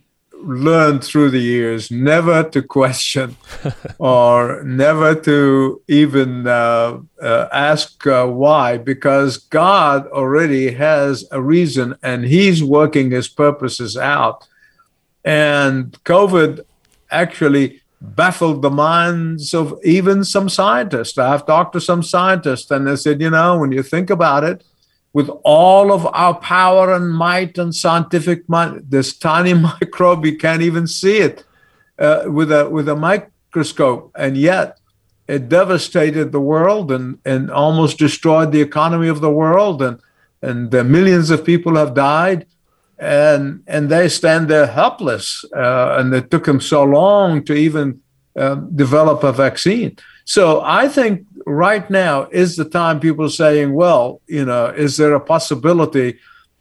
learned 0.47 1.03
through 1.03 1.31
the 1.31 1.41
years 1.41 1.91
never 1.91 2.43
to 2.51 2.63
question 2.63 3.37
or 3.99 4.63
never 4.65 5.15
to 5.15 5.83
even 5.89 6.47
uh, 6.47 6.99
uh, 7.21 7.49
ask 7.53 8.07
uh, 8.07 8.27
why, 8.27 8.79
because 8.79 9.39
God 9.39 10.07
already 10.09 10.73
has 10.73 11.25
a 11.31 11.41
reason 11.41 11.97
and 12.03 12.25
He's 12.25 12.63
working 12.63 13.11
His 13.11 13.29
purposes 13.29 13.97
out. 13.97 14.47
And 15.25 15.93
COVID 16.05 16.61
actually 17.11 17.81
baffled 18.01 18.61
the 18.63 18.71
minds 18.71 19.55
of 19.55 19.79
even 19.83 20.25
some 20.25 20.49
scientists. 20.49 21.17
I've 21.17 21.47
talked 21.47 21.73
to 21.73 21.81
some 21.81 22.03
scientists 22.03 22.71
and 22.71 22.87
they 22.87 22.97
said, 22.97 23.21
you 23.21 23.31
know, 23.31 23.59
when 23.59 23.73
you 23.73 23.83
think 23.83 24.11
about 24.11 24.45
it, 24.45 24.63
with 25.15 25.31
all 25.45 25.93
of 25.93 26.07
our 26.13 26.35
power 26.35 26.93
and 26.93 27.09
might 27.11 27.57
and 27.57 27.75
scientific 27.75 28.47
might. 28.49 28.91
This 28.91 29.17
tiny 29.17 29.55
microbe, 29.69 30.27
you 30.27 30.37
can't 30.37 30.61
even 30.61 30.87
see 30.87 31.19
it 31.19 31.45
uh, 31.99 32.25
with 32.27 32.53
a 32.53 32.69
with 32.69 32.89
a 32.89 32.97
microscope, 32.97 34.13
and 34.17 34.37
yet 34.37 34.79
it 35.27 35.49
devastated 35.49 36.33
the 36.33 36.41
world 36.41 36.93
and, 36.93 37.19
and 37.25 37.51
almost 37.51 37.99
destroyed 37.99 38.53
the 38.53 38.61
economy 38.61 39.09
of 39.09 39.23
the 39.23 39.31
world, 39.31 39.81
and 39.81 39.99
and 40.43 40.71
millions 40.91 41.31
of 41.31 41.45
people 41.45 41.77
have 41.77 41.95
died, 41.95 42.47
and 42.99 43.63
and 43.67 43.89
they 43.89 44.09
stand 44.09 44.49
there 44.49 44.67
helpless, 44.67 45.45
uh, 45.57 45.97
and 45.99 46.13
it 46.13 46.31
took 46.31 46.45
them 46.45 46.61
so 46.61 46.83
long 46.83 47.43
to 47.45 47.55
even 47.55 48.01
uh, 48.37 48.57
develop 48.57 49.23
a 49.23 49.33
vaccine. 49.33 49.97
So 50.25 50.61
I 50.63 50.89
think 50.89 51.27
right 51.47 51.89
now 51.91 52.29
is 52.31 52.57
the 52.57 52.65
time 52.65 53.01
people 53.01 53.27
are 53.27 53.31
saying, 53.31 53.75
well, 53.75 54.21
you 54.27 54.45
know, 54.45 54.67
is 54.67 54.97
there 54.97 55.15
a 55.15 55.21
possibility 55.21 56.19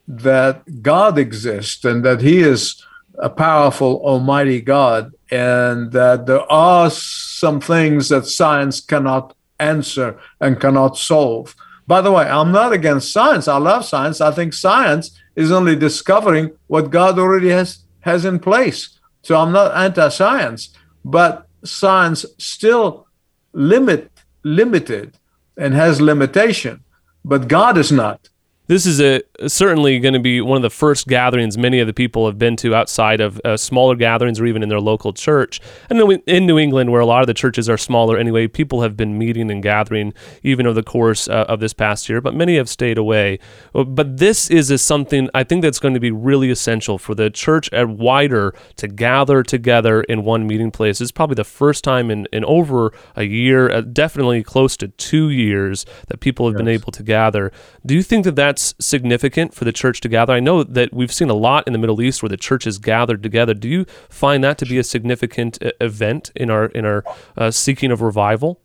that 0.08 0.82
God 0.82 1.18
exists 1.18 1.84
and 1.86 2.04
that 2.04 2.22
He 2.22 2.40
is 2.40 2.84
a 3.18 3.30
powerful, 3.30 4.02
almighty 4.04 4.62
God, 4.62 5.12
and 5.32 5.92
that 5.92 6.25
there 6.25 6.52
are 6.52 6.90
some 6.90 7.62
things 7.62 8.10
that 8.10 8.25
science 8.25 8.82
cannot 8.82 9.36
answer 9.60 10.20
and 10.42 10.60
cannot 10.60 10.98
solve? 10.98 11.56
By 11.88 12.02
the 12.02 12.12
way, 12.12 12.25
I'm 12.25 12.52
not 12.52 12.74
against 12.74 13.12
science. 13.12 13.48
I 13.48 13.58
love 13.58 13.86
science. 13.86 14.22
I 14.22 14.32
think 14.32 14.54
science 14.54 15.20
is 15.36 15.52
only 15.52 15.75
discovering 15.75 16.52
what 16.68 16.90
God 16.90 17.20
already 17.20 17.50
has, 17.50 17.80
has 18.02 18.25
in 18.25 18.40
place. 18.40 19.00
So 19.22 19.38
I'm 19.38 19.52
not 19.52 19.75
anti 19.75 20.10
science, 20.10 20.70
but 21.04 21.48
science 21.63 22.25
still 22.38 23.08
limit 23.54 24.12
limited 24.43 25.17
and 25.57 25.73
has 25.73 26.01
limitation, 26.01 26.83
but 27.23 27.47
God 27.47 27.77
is 27.77 27.91
not 27.91 28.29
this 28.74 28.88
is 28.88 29.00
a 29.00 29.22
certainly 29.48 30.00
going 30.00 30.15
to 30.15 30.20
be 30.20 30.42
one 30.42 30.56
of 30.56 30.63
the 30.63 30.70
first 30.70 31.08
gatherings 31.08 31.60
many 31.60 31.80
of 31.80 31.86
the 31.86 31.94
people 31.94 32.25
have 32.25 32.39
been 32.39 32.56
to 32.56 32.74
outside 32.74 33.22
of 33.22 33.39
uh, 33.46 33.56
smaller 33.56 33.96
gatherings 33.96 34.39
or 34.39 34.48
even 34.48 34.63
in 34.63 34.70
their 34.70 34.80
local 34.80 35.13
church. 35.13 35.62
And 35.92 36.00
in 36.25 36.48
New 36.48 36.58
England, 36.58 36.92
where 36.92 37.01
a 37.01 37.06
lot 37.06 37.22
of 37.22 37.27
the 37.27 37.36
churches 37.36 37.70
are 37.70 37.77
smaller 37.77 38.18
anyway, 38.18 38.48
people 38.48 38.82
have 38.82 38.98
been 38.98 39.15
meeting 39.18 39.51
and 39.51 39.62
gathering 39.62 40.12
even 40.42 40.65
over 40.65 40.74
the 40.74 40.84
course 40.84 41.27
uh, 41.27 41.46
of 41.48 41.60
this 41.60 41.74
past 41.74 42.10
year, 42.10 42.20
but 42.20 42.34
many 42.34 42.58
have 42.58 42.68
stayed 42.68 42.98
away. 42.98 43.38
Uh, 43.75 43.84
but 43.84 44.18
this 44.18 44.50
is 44.50 44.72
a 44.72 44.80
something 44.80 45.30
I 45.36 45.44
think 45.44 45.62
that's 45.62 45.80
going 45.80 45.94
to 45.94 46.00
be 46.00 46.12
really 46.12 46.50
essential 46.50 46.98
for 46.98 47.13
the 47.13 47.30
church 47.30 47.72
at 47.74 47.89
wider 47.89 48.56
to 48.77 48.88
gather 48.88 49.44
together 49.44 50.01
in 50.01 50.24
one 50.24 50.48
meeting 50.48 50.72
place. 50.72 51.00
It's 51.00 51.12
probably 51.12 51.36
the 51.36 51.44
first 51.44 51.84
time 51.84 52.10
in, 52.10 52.27
in 52.34 52.44
over 52.46 52.92
a 53.15 53.24
year, 53.24 53.70
uh, 53.70 53.82
definitely 53.82 54.42
close 54.42 54.75
to 54.77 54.88
two 54.88 55.30
years, 55.30 55.86
that 56.08 56.22
people 56.22 56.48
have 56.48 56.53
yes. 56.53 56.60
been 56.60 56.68
able 56.70 56.92
to 56.92 57.03
gather. 57.03 57.51
Do 57.86 57.94
you 57.94 58.01
think 58.01 58.24
that 58.25 58.36
that 58.36 58.58
significant 58.79 59.53
for 59.53 59.65
the 59.65 59.72
church 59.72 60.01
to 60.01 60.10
gather? 60.10 60.34
I 60.34 60.39
know 60.39 60.63
that 60.63 60.93
we've 60.93 61.12
seen 61.12 61.29
a 61.29 61.34
lot 61.34 61.65
in 61.67 61.74
the 61.74 61.79
Middle 61.79 62.01
East 62.01 62.22
where 62.22 62.29
the 62.29 62.38
church 62.38 62.65
is 62.65 62.77
gathered 62.77 63.22
together. 63.24 63.53
Do 63.53 63.67
you 63.67 63.86
find 64.10 64.43
that 64.43 64.58
to 64.60 64.65
be 64.65 64.77
a 64.77 64.84
significant 64.84 65.62
uh, 65.63 65.72
event 65.82 66.32
in 66.36 66.50
our 66.50 66.65
in 66.67 66.86
our 66.86 67.03
uh, 67.38 67.51
seeking 67.51 67.91
of 67.91 68.01
revival? 68.01 68.62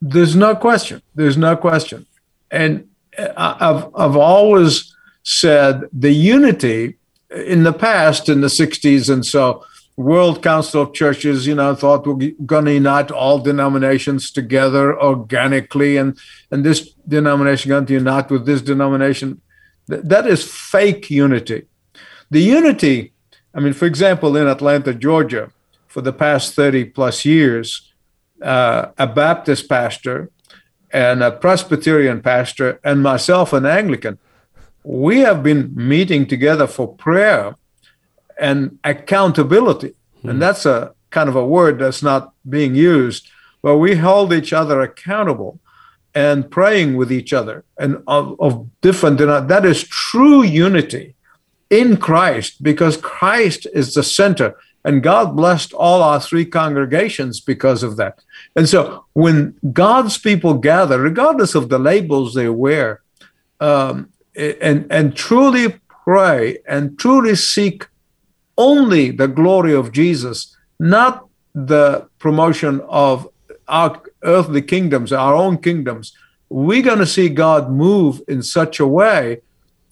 There's 0.00 0.36
no 0.36 0.54
question. 0.54 1.02
There's 1.14 1.36
no 1.36 1.56
question. 1.56 2.06
And 2.50 2.88
uh, 3.18 3.32
I've 3.36 3.86
I've 3.94 4.16
always 4.16 4.94
said 5.22 5.84
the 5.92 6.12
unity 6.12 6.98
in 7.30 7.64
the 7.64 7.72
past 7.72 8.28
in 8.28 8.42
the 8.42 8.48
60s 8.48 9.12
and 9.12 9.24
so 9.24 9.64
World 9.96 10.42
Council 10.42 10.82
of 10.82 10.92
Churches, 10.92 11.46
you 11.46 11.54
know, 11.54 11.74
thought 11.74 12.06
we're 12.06 12.32
going 12.44 12.64
to 12.64 12.72
unite 12.72 13.10
all 13.12 13.38
denominations 13.38 14.32
together 14.32 15.00
organically, 15.00 15.96
and 15.96 16.18
and 16.50 16.64
this 16.64 16.90
denomination 17.06 17.68
going 17.68 17.86
to 17.86 17.92
unite 17.92 18.30
with 18.30 18.44
this 18.44 18.62
denomination. 18.62 19.40
that 19.86 20.26
is 20.26 20.42
fake 20.44 21.10
unity. 21.10 21.66
The 22.30 22.40
unity, 22.40 23.12
I 23.54 23.60
mean, 23.60 23.74
for 23.74 23.86
example, 23.86 24.36
in 24.36 24.48
Atlanta, 24.48 24.94
Georgia, 24.94 25.50
for 25.86 26.00
the 26.00 26.12
past 26.12 26.54
30 26.54 26.86
plus 26.86 27.24
years, 27.24 27.92
uh, 28.42 28.86
a 28.98 29.06
Baptist 29.06 29.68
pastor 29.68 30.30
and 30.92 31.22
a 31.22 31.30
Presbyterian 31.30 32.20
pastor 32.20 32.80
and 32.82 33.02
myself, 33.02 33.52
an 33.52 33.66
Anglican, 33.66 34.18
we 34.82 35.20
have 35.20 35.42
been 35.42 35.72
meeting 35.74 36.26
together 36.26 36.66
for 36.66 36.94
prayer 36.94 37.54
and 38.38 38.78
accountability. 38.84 39.94
And 40.22 40.40
that's 40.40 40.64
a 40.64 40.94
kind 41.10 41.28
of 41.28 41.36
a 41.36 41.46
word 41.46 41.78
that's 41.78 42.02
not 42.02 42.32
being 42.48 42.74
used, 42.74 43.28
but 43.62 43.78
we 43.78 43.96
hold 43.96 44.32
each 44.32 44.52
other 44.52 44.80
accountable 44.80 45.60
and 46.14 46.50
praying 46.50 46.96
with 46.96 47.10
each 47.12 47.32
other 47.32 47.64
and 47.78 48.02
of, 48.06 48.40
of 48.40 48.68
different 48.80 49.18
that 49.18 49.64
is 49.64 49.82
true 49.82 50.42
unity 50.42 51.14
in 51.70 51.96
Christ 51.96 52.62
because 52.62 52.96
Christ 52.96 53.66
is 53.74 53.94
the 53.94 54.02
center 54.02 54.56
and 54.84 55.02
God 55.02 55.34
blessed 55.34 55.72
all 55.72 56.02
our 56.02 56.20
three 56.20 56.44
congregations 56.44 57.40
because 57.40 57.82
of 57.82 57.96
that. 57.96 58.20
And 58.54 58.68
so 58.68 59.06
when 59.14 59.54
God's 59.72 60.18
people 60.18 60.54
gather, 60.54 61.00
regardless 61.00 61.54
of 61.54 61.68
the 61.68 61.78
labels 61.78 62.34
they 62.34 62.48
wear, 62.48 63.00
um, 63.60 64.10
and, 64.36 64.86
and 64.90 65.16
truly 65.16 65.80
pray 66.04 66.58
and 66.68 66.98
truly 66.98 67.34
seek 67.34 67.86
only 68.56 69.10
the 69.10 69.28
glory 69.28 69.74
of 69.74 69.92
Jesus, 69.92 70.56
not 70.78 71.26
the 71.54 72.08
promotion 72.18 72.80
of 72.88 73.28
our 73.68 74.00
earthly 74.22 74.62
kingdoms, 74.62 75.12
our 75.12 75.34
own 75.34 75.58
kingdoms, 75.58 76.16
we're 76.48 76.82
going 76.82 76.98
to 76.98 77.06
see 77.06 77.28
God 77.28 77.70
move 77.70 78.22
in 78.28 78.42
such 78.42 78.80
a 78.80 78.86
way 78.86 79.40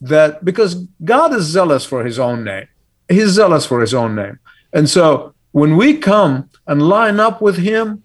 that 0.00 0.44
because 0.44 0.74
God 1.04 1.32
is 1.34 1.44
zealous 1.44 1.84
for 1.84 2.04
his 2.04 2.18
own 2.18 2.44
name, 2.44 2.68
he's 3.08 3.30
zealous 3.30 3.64
for 3.66 3.80
his 3.80 3.94
own 3.94 4.14
name. 4.14 4.38
And 4.72 4.88
so 4.88 5.34
when 5.52 5.76
we 5.76 5.98
come 5.98 6.48
and 6.66 6.88
line 6.88 7.20
up 7.20 7.40
with 7.40 7.58
him 7.58 8.02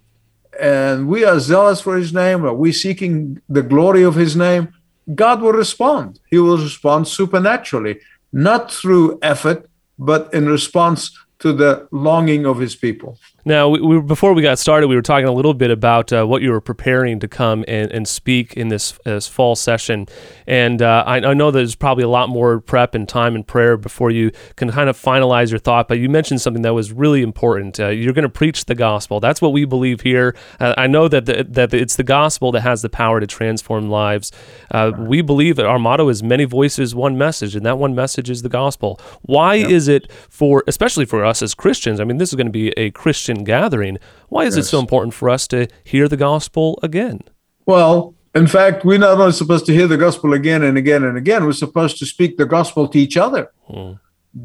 and 0.59 1.07
we 1.07 1.23
are 1.23 1.39
zealous 1.39 1.81
for 1.81 1.97
his 1.97 2.13
name, 2.13 2.43
or 2.45 2.53
we 2.53 2.71
seeking 2.71 3.41
the 3.47 3.61
glory 3.61 4.03
of 4.03 4.15
his 4.15 4.35
name, 4.35 4.73
God 5.13 5.41
will 5.41 5.53
respond. 5.53 6.19
He 6.29 6.37
will 6.37 6.57
respond 6.57 7.07
supernaturally, 7.07 7.99
not 8.33 8.71
through 8.71 9.19
effort, 9.21 9.69
but 9.97 10.33
in 10.33 10.47
response 10.47 11.17
to 11.39 11.53
the 11.53 11.87
longing 11.91 12.45
of 12.45 12.59
his 12.59 12.75
people. 12.75 13.17
Now, 13.47 13.69
we, 13.69 13.79
we, 13.79 14.01
before 14.01 14.33
we 14.33 14.41
got 14.41 14.59
started, 14.59 14.87
we 14.87 14.95
were 14.97 15.01
talking 15.01 15.25
a 15.25 15.31
little 15.31 15.53
bit 15.53 15.71
about 15.71 16.11
uh, 16.11 16.25
what 16.25 16.41
you 16.41 16.51
were 16.51 16.59
preparing 16.59 17.21
to 17.21 17.29
come 17.29 17.63
and, 17.65 17.89
and 17.93 18.05
speak 18.05 18.55
in 18.55 18.67
this, 18.67 18.99
this 19.05 19.25
fall 19.25 19.55
session. 19.55 20.07
And 20.45 20.81
uh, 20.81 21.05
I, 21.07 21.21
I, 21.21 21.33
know 21.33 21.49
there's 21.49 21.73
probably 21.73 22.03
a 22.03 22.09
lot 22.09 22.27
more 22.27 22.59
prep 22.59 22.93
and 22.93 23.07
time 23.07 23.35
and 23.35 23.47
prayer 23.47 23.77
before 23.77 24.11
you 24.11 24.33
can 24.57 24.69
kind 24.69 24.89
of 24.89 24.97
finalize 24.97 25.49
your 25.49 25.59
thought. 25.59 25.87
But 25.87 25.99
you 25.99 26.09
mentioned 26.09 26.41
something 26.41 26.61
that 26.63 26.73
was 26.73 26.91
really 26.91 27.21
important. 27.21 27.79
Uh, 27.79 27.87
you're 27.87 28.11
going 28.11 28.23
to 28.23 28.29
preach 28.29 28.65
the 28.65 28.75
gospel. 28.75 29.21
That's 29.21 29.41
what 29.41 29.53
we 29.53 29.63
believe 29.63 30.01
here. 30.01 30.35
Uh, 30.59 30.73
I 30.77 30.87
know 30.87 31.07
that 31.07 31.25
the, 31.25 31.45
that 31.47 31.73
it's 31.73 31.95
the 31.95 32.03
gospel 32.03 32.51
that 32.51 32.61
has 32.61 32.81
the 32.81 32.89
power 32.89 33.21
to 33.21 33.27
transform 33.27 33.89
lives. 33.89 34.29
Uh, 34.71 34.91
we 34.97 35.21
believe 35.21 35.55
that 35.55 35.65
our 35.65 35.79
motto 35.79 36.09
is 36.09 36.21
many 36.21 36.43
voices, 36.43 36.93
one 36.93 37.17
message, 37.17 37.55
and 37.55 37.65
that 37.65 37.77
one 37.77 37.95
message 37.95 38.29
is 38.29 38.41
the 38.41 38.49
gospel. 38.49 38.99
Why 39.21 39.55
yep. 39.55 39.69
is 39.69 39.87
it 39.87 40.11
for, 40.29 40.65
especially 40.67 41.05
for 41.05 41.23
us 41.23 41.41
as 41.41 41.53
Christians? 41.53 42.01
I 42.01 42.03
mean, 42.03 42.17
this 42.17 42.27
is 42.27 42.35
going 42.35 42.47
to 42.47 42.51
be 42.51 42.71
a 42.71 42.91
Christian 42.91 43.36
gathering. 43.43 43.97
Why 44.29 44.45
is 44.45 44.55
yes. 44.55 44.65
it 44.65 44.69
so 44.69 44.79
important 44.79 45.13
for 45.13 45.29
us 45.29 45.47
to 45.49 45.67
hear 45.83 46.07
the 46.07 46.17
gospel 46.17 46.79
again? 46.83 47.21
Well, 47.65 48.15
in 48.35 48.47
fact, 48.47 48.85
we're 48.85 48.99
not 48.99 49.19
only 49.19 49.31
supposed 49.31 49.65
to 49.65 49.73
hear 49.73 49.87
the 49.87 49.97
gospel 49.97 50.33
again 50.33 50.63
and 50.63 50.77
again 50.77 51.03
and 51.03 51.17
again, 51.17 51.45
we're 51.45 51.53
supposed 51.53 51.97
to 51.99 52.05
speak 52.05 52.37
the 52.37 52.45
gospel 52.45 52.87
to 52.87 52.99
each 52.99 53.17
other. 53.17 53.51
Hmm. 53.67 53.93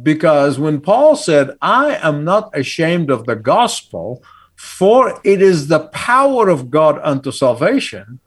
Because 0.02 0.58
when 0.58 0.80
Paul 0.80 1.16
said, 1.16 1.50
I 1.60 1.96
am 1.96 2.24
not 2.24 2.56
ashamed 2.56 3.10
of 3.10 3.26
the 3.26 3.36
gospel, 3.36 4.22
for 4.56 5.20
it 5.24 5.42
is 5.42 5.68
the 5.68 5.88
power 5.88 6.48
of 6.48 6.70
God 6.70 6.98
unto 7.02 7.30
salvation, 7.30 8.20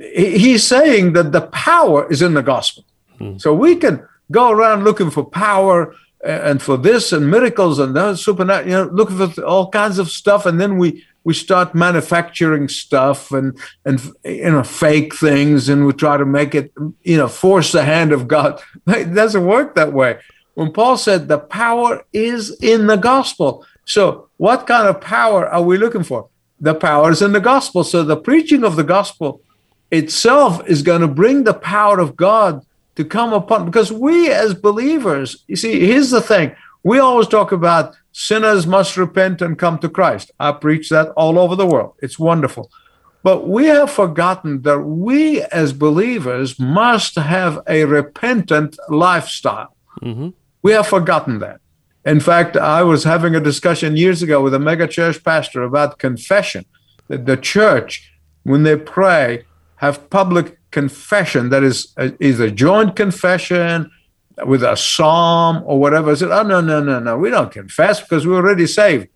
he's 0.00 0.64
saying 0.64 1.12
that 1.12 1.32
the 1.32 1.42
power 1.42 2.10
is 2.10 2.22
in 2.22 2.34
the 2.34 2.42
gospel. 2.42 2.84
Hmm. 3.18 3.36
So 3.36 3.52
we 3.52 3.76
can 3.76 4.06
go 4.30 4.50
around 4.50 4.84
looking 4.84 5.10
for 5.10 5.24
power 5.24 5.94
and 6.24 6.62
for 6.62 6.76
this 6.76 7.12
and 7.12 7.30
miracles 7.30 7.78
and 7.78 7.94
that 7.94 8.18
supernatural, 8.18 8.68
you 8.68 8.74
know, 8.74 8.90
looking 8.90 9.16
for 9.16 9.44
all 9.44 9.70
kinds 9.70 9.98
of 9.98 10.10
stuff, 10.10 10.46
and 10.46 10.60
then 10.60 10.78
we 10.78 11.04
we 11.24 11.34
start 11.34 11.74
manufacturing 11.74 12.68
stuff 12.68 13.30
and 13.30 13.58
and 13.84 14.00
you 14.24 14.50
know 14.50 14.62
fake 14.62 15.14
things, 15.14 15.68
and 15.68 15.86
we 15.86 15.92
try 15.92 16.16
to 16.16 16.24
make 16.24 16.54
it, 16.54 16.72
you 17.02 17.16
know, 17.16 17.28
force 17.28 17.72
the 17.72 17.84
hand 17.84 18.12
of 18.12 18.26
God. 18.26 18.60
It 18.88 19.14
doesn't 19.14 19.46
work 19.46 19.74
that 19.74 19.92
way. 19.92 20.18
When 20.54 20.72
Paul 20.72 20.96
said 20.96 21.28
the 21.28 21.38
power 21.38 22.04
is 22.12 22.56
in 22.62 22.86
the 22.86 22.96
gospel, 22.96 23.66
so 23.84 24.28
what 24.38 24.66
kind 24.66 24.88
of 24.88 25.00
power 25.00 25.48
are 25.48 25.62
we 25.62 25.76
looking 25.76 26.04
for? 26.04 26.28
The 26.60 26.74
power 26.74 27.10
is 27.10 27.20
in 27.20 27.32
the 27.32 27.40
gospel. 27.40 27.84
So 27.84 28.02
the 28.02 28.16
preaching 28.16 28.64
of 28.64 28.76
the 28.76 28.84
gospel 28.84 29.42
itself 29.90 30.66
is 30.66 30.82
going 30.82 31.02
to 31.02 31.08
bring 31.08 31.44
the 31.44 31.54
power 31.54 31.98
of 31.98 32.16
God 32.16 32.64
to 32.96 33.04
come 33.04 33.32
upon 33.32 33.66
because 33.66 33.92
we 33.92 34.30
as 34.30 34.54
believers, 34.54 35.44
you 35.46 35.56
see, 35.56 35.86
here's 35.86 36.10
the 36.10 36.20
thing. 36.20 36.54
We 36.82 36.98
always 36.98 37.28
talk 37.28 37.50
about 37.52 37.96
sinners 38.12 38.66
must 38.66 38.96
repent 38.96 39.42
and 39.42 39.58
come 39.58 39.78
to 39.78 39.88
Christ. 39.88 40.30
I 40.38 40.52
preach 40.52 40.90
that 40.90 41.08
all 41.10 41.38
over 41.38 41.56
the 41.56 41.66
world. 41.66 41.94
It's 42.00 42.18
wonderful. 42.18 42.70
But 43.22 43.48
we 43.48 43.64
have 43.66 43.90
forgotten 43.90 44.62
that 44.62 44.80
we 44.80 45.40
as 45.44 45.72
believers 45.72 46.58
must 46.60 47.16
have 47.16 47.58
a 47.66 47.84
repentant 47.84 48.78
lifestyle. 48.90 49.74
Mm-hmm. 50.02 50.28
We 50.62 50.72
have 50.72 50.86
forgotten 50.86 51.38
that. 51.38 51.60
In 52.04 52.20
fact, 52.20 52.56
I 52.56 52.82
was 52.82 53.04
having 53.04 53.34
a 53.34 53.40
discussion 53.40 53.96
years 53.96 54.22
ago 54.22 54.42
with 54.42 54.52
a 54.52 54.58
megachurch 54.58 55.24
pastor 55.24 55.62
about 55.62 55.98
confession. 55.98 56.66
That 57.08 57.24
the 57.24 57.38
church, 57.38 58.12
when 58.42 58.62
they 58.62 58.76
pray, 58.76 59.44
have 59.76 60.10
public 60.10 60.58
confession 60.80 61.42
that 61.52 61.62
is 61.62 61.78
is 62.30 62.38
a 62.40 62.50
joint 62.64 62.92
confession 63.04 63.76
with 64.52 64.62
a 64.74 64.76
psalm 64.76 65.62
or 65.64 65.76
whatever. 65.78 66.10
I 66.10 66.16
said, 66.20 66.32
"Oh 66.38 66.46
no, 66.52 66.60
no, 66.60 66.78
no, 66.90 66.96
no, 66.98 67.12
we 67.24 67.30
don't 67.30 67.52
confess 67.60 67.96
because 68.00 68.26
we're 68.26 68.42
already 68.42 68.66
saved." 68.66 69.06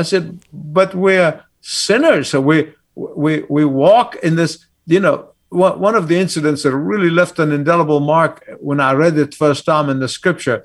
I 0.00 0.02
said, 0.10 0.24
"But 0.52 0.94
we're 0.94 1.32
sinners, 1.62 2.28
so 2.30 2.38
we 2.50 2.56
we 2.94 3.32
we 3.56 3.64
walk 3.86 4.08
in 4.26 4.36
this." 4.36 4.52
You 4.94 5.00
know, 5.00 5.16
one 5.48 5.96
of 6.00 6.08
the 6.10 6.18
incidents 6.24 6.62
that 6.62 6.76
really 6.92 7.12
left 7.20 7.38
an 7.38 7.50
indelible 7.50 8.00
mark 8.14 8.34
when 8.68 8.80
I 8.88 8.92
read 8.92 9.16
it 9.18 9.34
first 9.34 9.64
time 9.64 9.88
in 9.92 9.98
the 10.00 10.08
scripture 10.18 10.58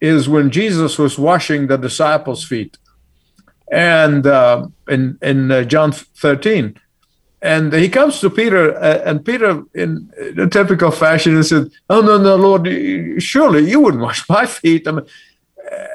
is 0.00 0.28
when 0.28 0.50
Jesus 0.50 0.98
was 0.98 1.18
washing 1.30 1.68
the 1.68 1.78
disciples' 1.78 2.44
feet, 2.44 2.72
and 3.70 4.26
uh, 4.26 4.66
in 4.94 5.02
in 5.22 5.38
uh, 5.50 5.62
John 5.72 5.92
thirteen, 6.24 6.64
and 7.42 7.72
he 7.72 7.88
comes 7.88 8.20
to 8.20 8.30
Peter, 8.30 8.74
uh, 8.76 9.02
and 9.04 9.24
Peter, 9.24 9.62
in 9.74 10.10
a 10.38 10.46
typical 10.46 10.90
fashion, 10.90 11.42
said, 11.44 11.70
"Oh 11.90 12.00
no, 12.00 12.18
no, 12.18 12.36
Lord, 12.36 12.66
surely 13.22 13.70
you 13.70 13.80
wouldn't 13.80 14.02
wash 14.02 14.28
my 14.36 14.46
feet." 14.46 14.88
I 14.88 14.92
mean, 14.92 15.06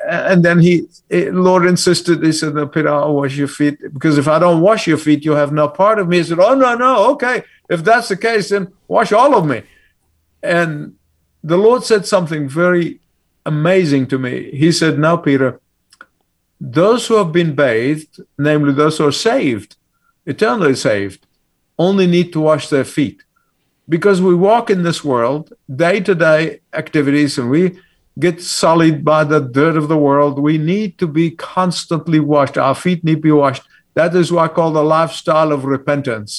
and 0.07 0.43
then 0.43 0.59
he, 0.59 0.87
Lord 1.09 1.65
insisted. 1.65 2.23
He 2.23 2.31
said, 2.31 2.55
"No, 2.55 2.67
Peter, 2.67 2.89
I'll 2.89 3.15
wash 3.15 3.35
your 3.35 3.47
feet 3.47 3.79
because 3.93 4.17
if 4.17 4.27
I 4.27 4.39
don't 4.39 4.61
wash 4.61 4.87
your 4.87 4.97
feet, 4.97 5.25
you 5.25 5.31
have 5.31 5.51
no 5.51 5.67
part 5.67 5.99
of 5.99 6.07
me." 6.07 6.17
He 6.17 6.23
said, 6.23 6.39
"Oh 6.39 6.55
no, 6.55 6.75
no, 6.75 7.11
okay. 7.13 7.43
If 7.69 7.83
that's 7.83 8.09
the 8.09 8.17
case, 8.17 8.49
then 8.49 8.71
wash 8.87 9.11
all 9.11 9.35
of 9.35 9.45
me." 9.45 9.63
And 10.43 10.95
the 11.43 11.57
Lord 11.57 11.83
said 11.83 12.05
something 12.05 12.47
very 12.47 12.99
amazing 13.45 14.07
to 14.07 14.19
me. 14.19 14.51
He 14.51 14.71
said, 14.71 14.99
Now, 14.99 15.17
Peter, 15.17 15.59
those 16.59 17.07
who 17.07 17.15
have 17.15 17.31
been 17.31 17.55
bathed, 17.55 18.19
namely 18.37 18.73
those 18.73 18.97
who 18.97 19.07
are 19.07 19.11
saved, 19.11 19.75
eternally 20.25 20.75
saved, 20.75 21.25
only 21.87 22.07
need 22.15 22.29
to 22.33 22.39
wash 22.49 22.65
their 22.69 22.87
feet. 22.97 23.19
Because 23.95 24.19
we 24.21 24.35
walk 24.49 24.69
in 24.69 24.83
this 24.83 25.03
world, 25.03 25.43
day 25.85 25.99
to 26.07 26.13
day 26.15 26.41
activities, 26.73 27.37
and 27.37 27.49
we 27.49 27.63
get 28.19 28.41
sullied 28.41 29.03
by 29.03 29.23
the 29.23 29.39
dirt 29.39 29.75
of 29.81 29.87
the 29.87 29.97
world. 29.97 30.39
We 30.39 30.57
need 30.57 30.97
to 30.99 31.07
be 31.07 31.27
constantly 31.31 32.19
washed. 32.19 32.57
Our 32.57 32.75
feet 32.75 33.03
need 33.03 33.19
to 33.21 33.29
be 33.31 33.31
washed. 33.43 33.63
That 33.93 34.15
is 34.15 34.31
what 34.31 34.51
I 34.51 34.53
call 34.53 34.71
the 34.71 34.83
lifestyle 34.83 35.51
of 35.51 35.65
repentance. 35.65 36.31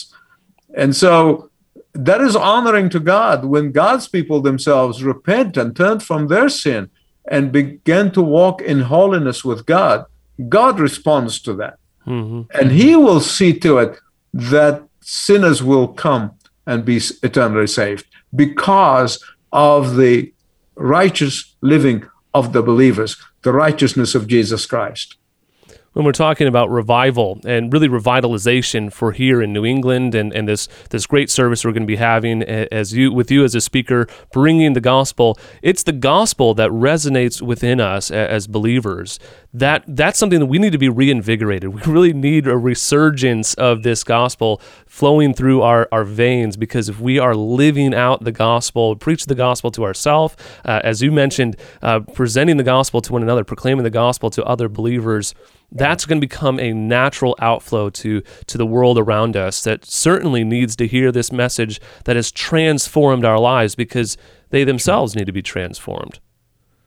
And 0.74 0.94
so 1.02 1.50
that 1.92 2.20
is 2.20 2.36
honoring 2.36 2.88
to 2.90 3.00
God 3.00 3.44
when 3.44 3.72
God's 3.72 4.08
people 4.08 4.40
themselves 4.40 5.02
repent 5.02 5.56
and 5.56 5.76
turn 5.76 6.00
from 6.00 6.28
their 6.28 6.48
sin 6.48 6.90
and 7.28 7.52
begin 7.52 8.10
to 8.12 8.22
walk 8.22 8.62
in 8.62 8.80
holiness 8.80 9.44
with 9.44 9.66
God. 9.66 10.06
God 10.48 10.80
responds 10.80 11.40
to 11.42 11.52
that. 11.54 11.78
Mm-hmm. 12.06 12.42
And 12.58 12.72
He 12.72 12.96
will 12.96 13.20
see 13.20 13.52
to 13.60 13.78
it 13.78 13.98
that 14.32 14.82
sinners 15.02 15.62
will 15.62 15.88
come 15.88 16.32
and 16.66 16.84
be 16.84 17.00
eternally 17.22 17.66
saved 17.66 18.06
because 18.34 19.22
of 19.52 19.96
the 19.96 20.32
righteous 20.76 21.54
living 21.60 22.04
of 22.34 22.52
the 22.52 22.62
believers, 22.62 23.16
the 23.42 23.52
righteousness 23.52 24.14
of 24.14 24.26
Jesus 24.26 24.66
Christ. 24.66 25.16
When 25.92 26.06
we're 26.06 26.12
talking 26.12 26.46
about 26.46 26.70
revival 26.70 27.38
and 27.44 27.70
really 27.70 27.88
revitalization 27.88 28.90
for 28.90 29.12
here 29.12 29.42
in 29.42 29.52
New 29.52 29.66
England 29.66 30.14
and, 30.14 30.32
and 30.32 30.48
this 30.48 30.66
this 30.88 31.04
great 31.06 31.28
service 31.28 31.66
we're 31.66 31.72
going 31.72 31.82
to 31.82 31.86
be 31.86 31.96
having 31.96 32.42
as 32.42 32.94
you 32.94 33.12
with 33.12 33.30
you 33.30 33.44
as 33.44 33.54
a 33.54 33.60
speaker 33.60 34.06
bringing 34.32 34.72
the 34.72 34.80
gospel 34.80 35.38
it's 35.60 35.82
the 35.82 35.92
gospel 35.92 36.54
that 36.54 36.70
resonates 36.70 37.42
within 37.42 37.78
us 37.78 38.10
as 38.10 38.46
believers 38.46 39.18
that 39.54 39.84
that's 39.86 40.18
something 40.18 40.40
that 40.40 40.46
we 40.46 40.58
need 40.58 40.72
to 40.72 40.78
be 40.78 40.88
reinvigorated. 40.88 41.74
We 41.74 41.82
really 41.82 42.12
need 42.12 42.46
a 42.46 42.56
resurgence 42.56 43.54
of 43.54 43.82
this 43.82 44.02
gospel 44.02 44.60
flowing 44.86 45.34
through 45.34 45.62
our, 45.62 45.88
our 45.92 46.04
veins 46.04 46.56
because 46.56 46.88
if 46.88 47.00
we 47.00 47.18
are 47.18 47.34
living 47.34 47.94
out 47.94 48.24
the 48.24 48.32
gospel 48.32 48.96
preach 48.96 49.26
the 49.26 49.34
gospel 49.34 49.70
to 49.72 49.84
ourselves 49.84 50.36
uh, 50.64 50.80
as 50.84 51.02
you 51.02 51.10
mentioned 51.10 51.56
uh, 51.82 52.00
presenting 52.00 52.56
the 52.56 52.62
gospel 52.62 53.00
to 53.00 53.12
one 53.12 53.22
another 53.22 53.44
proclaiming 53.44 53.84
the 53.84 53.90
gospel 53.90 54.30
to 54.30 54.44
other 54.44 54.68
believers 54.68 55.34
that's 55.72 56.04
going 56.04 56.20
to 56.20 56.26
become 56.26 56.60
a 56.60 56.72
natural 56.72 57.34
outflow 57.40 57.88
to 57.88 58.22
to 58.46 58.58
the 58.58 58.66
world 58.66 58.98
around 58.98 59.36
us 59.36 59.62
that 59.64 59.84
certainly 59.84 60.44
needs 60.44 60.76
to 60.76 60.86
hear 60.86 61.10
this 61.10 61.32
message 61.32 61.80
that 62.04 62.16
has 62.16 62.30
transformed 62.30 63.24
our 63.24 63.38
lives 63.38 63.74
because 63.74 64.16
they 64.50 64.64
themselves 64.64 65.16
need 65.16 65.26
to 65.26 65.32
be 65.32 65.42
transformed 65.42 66.20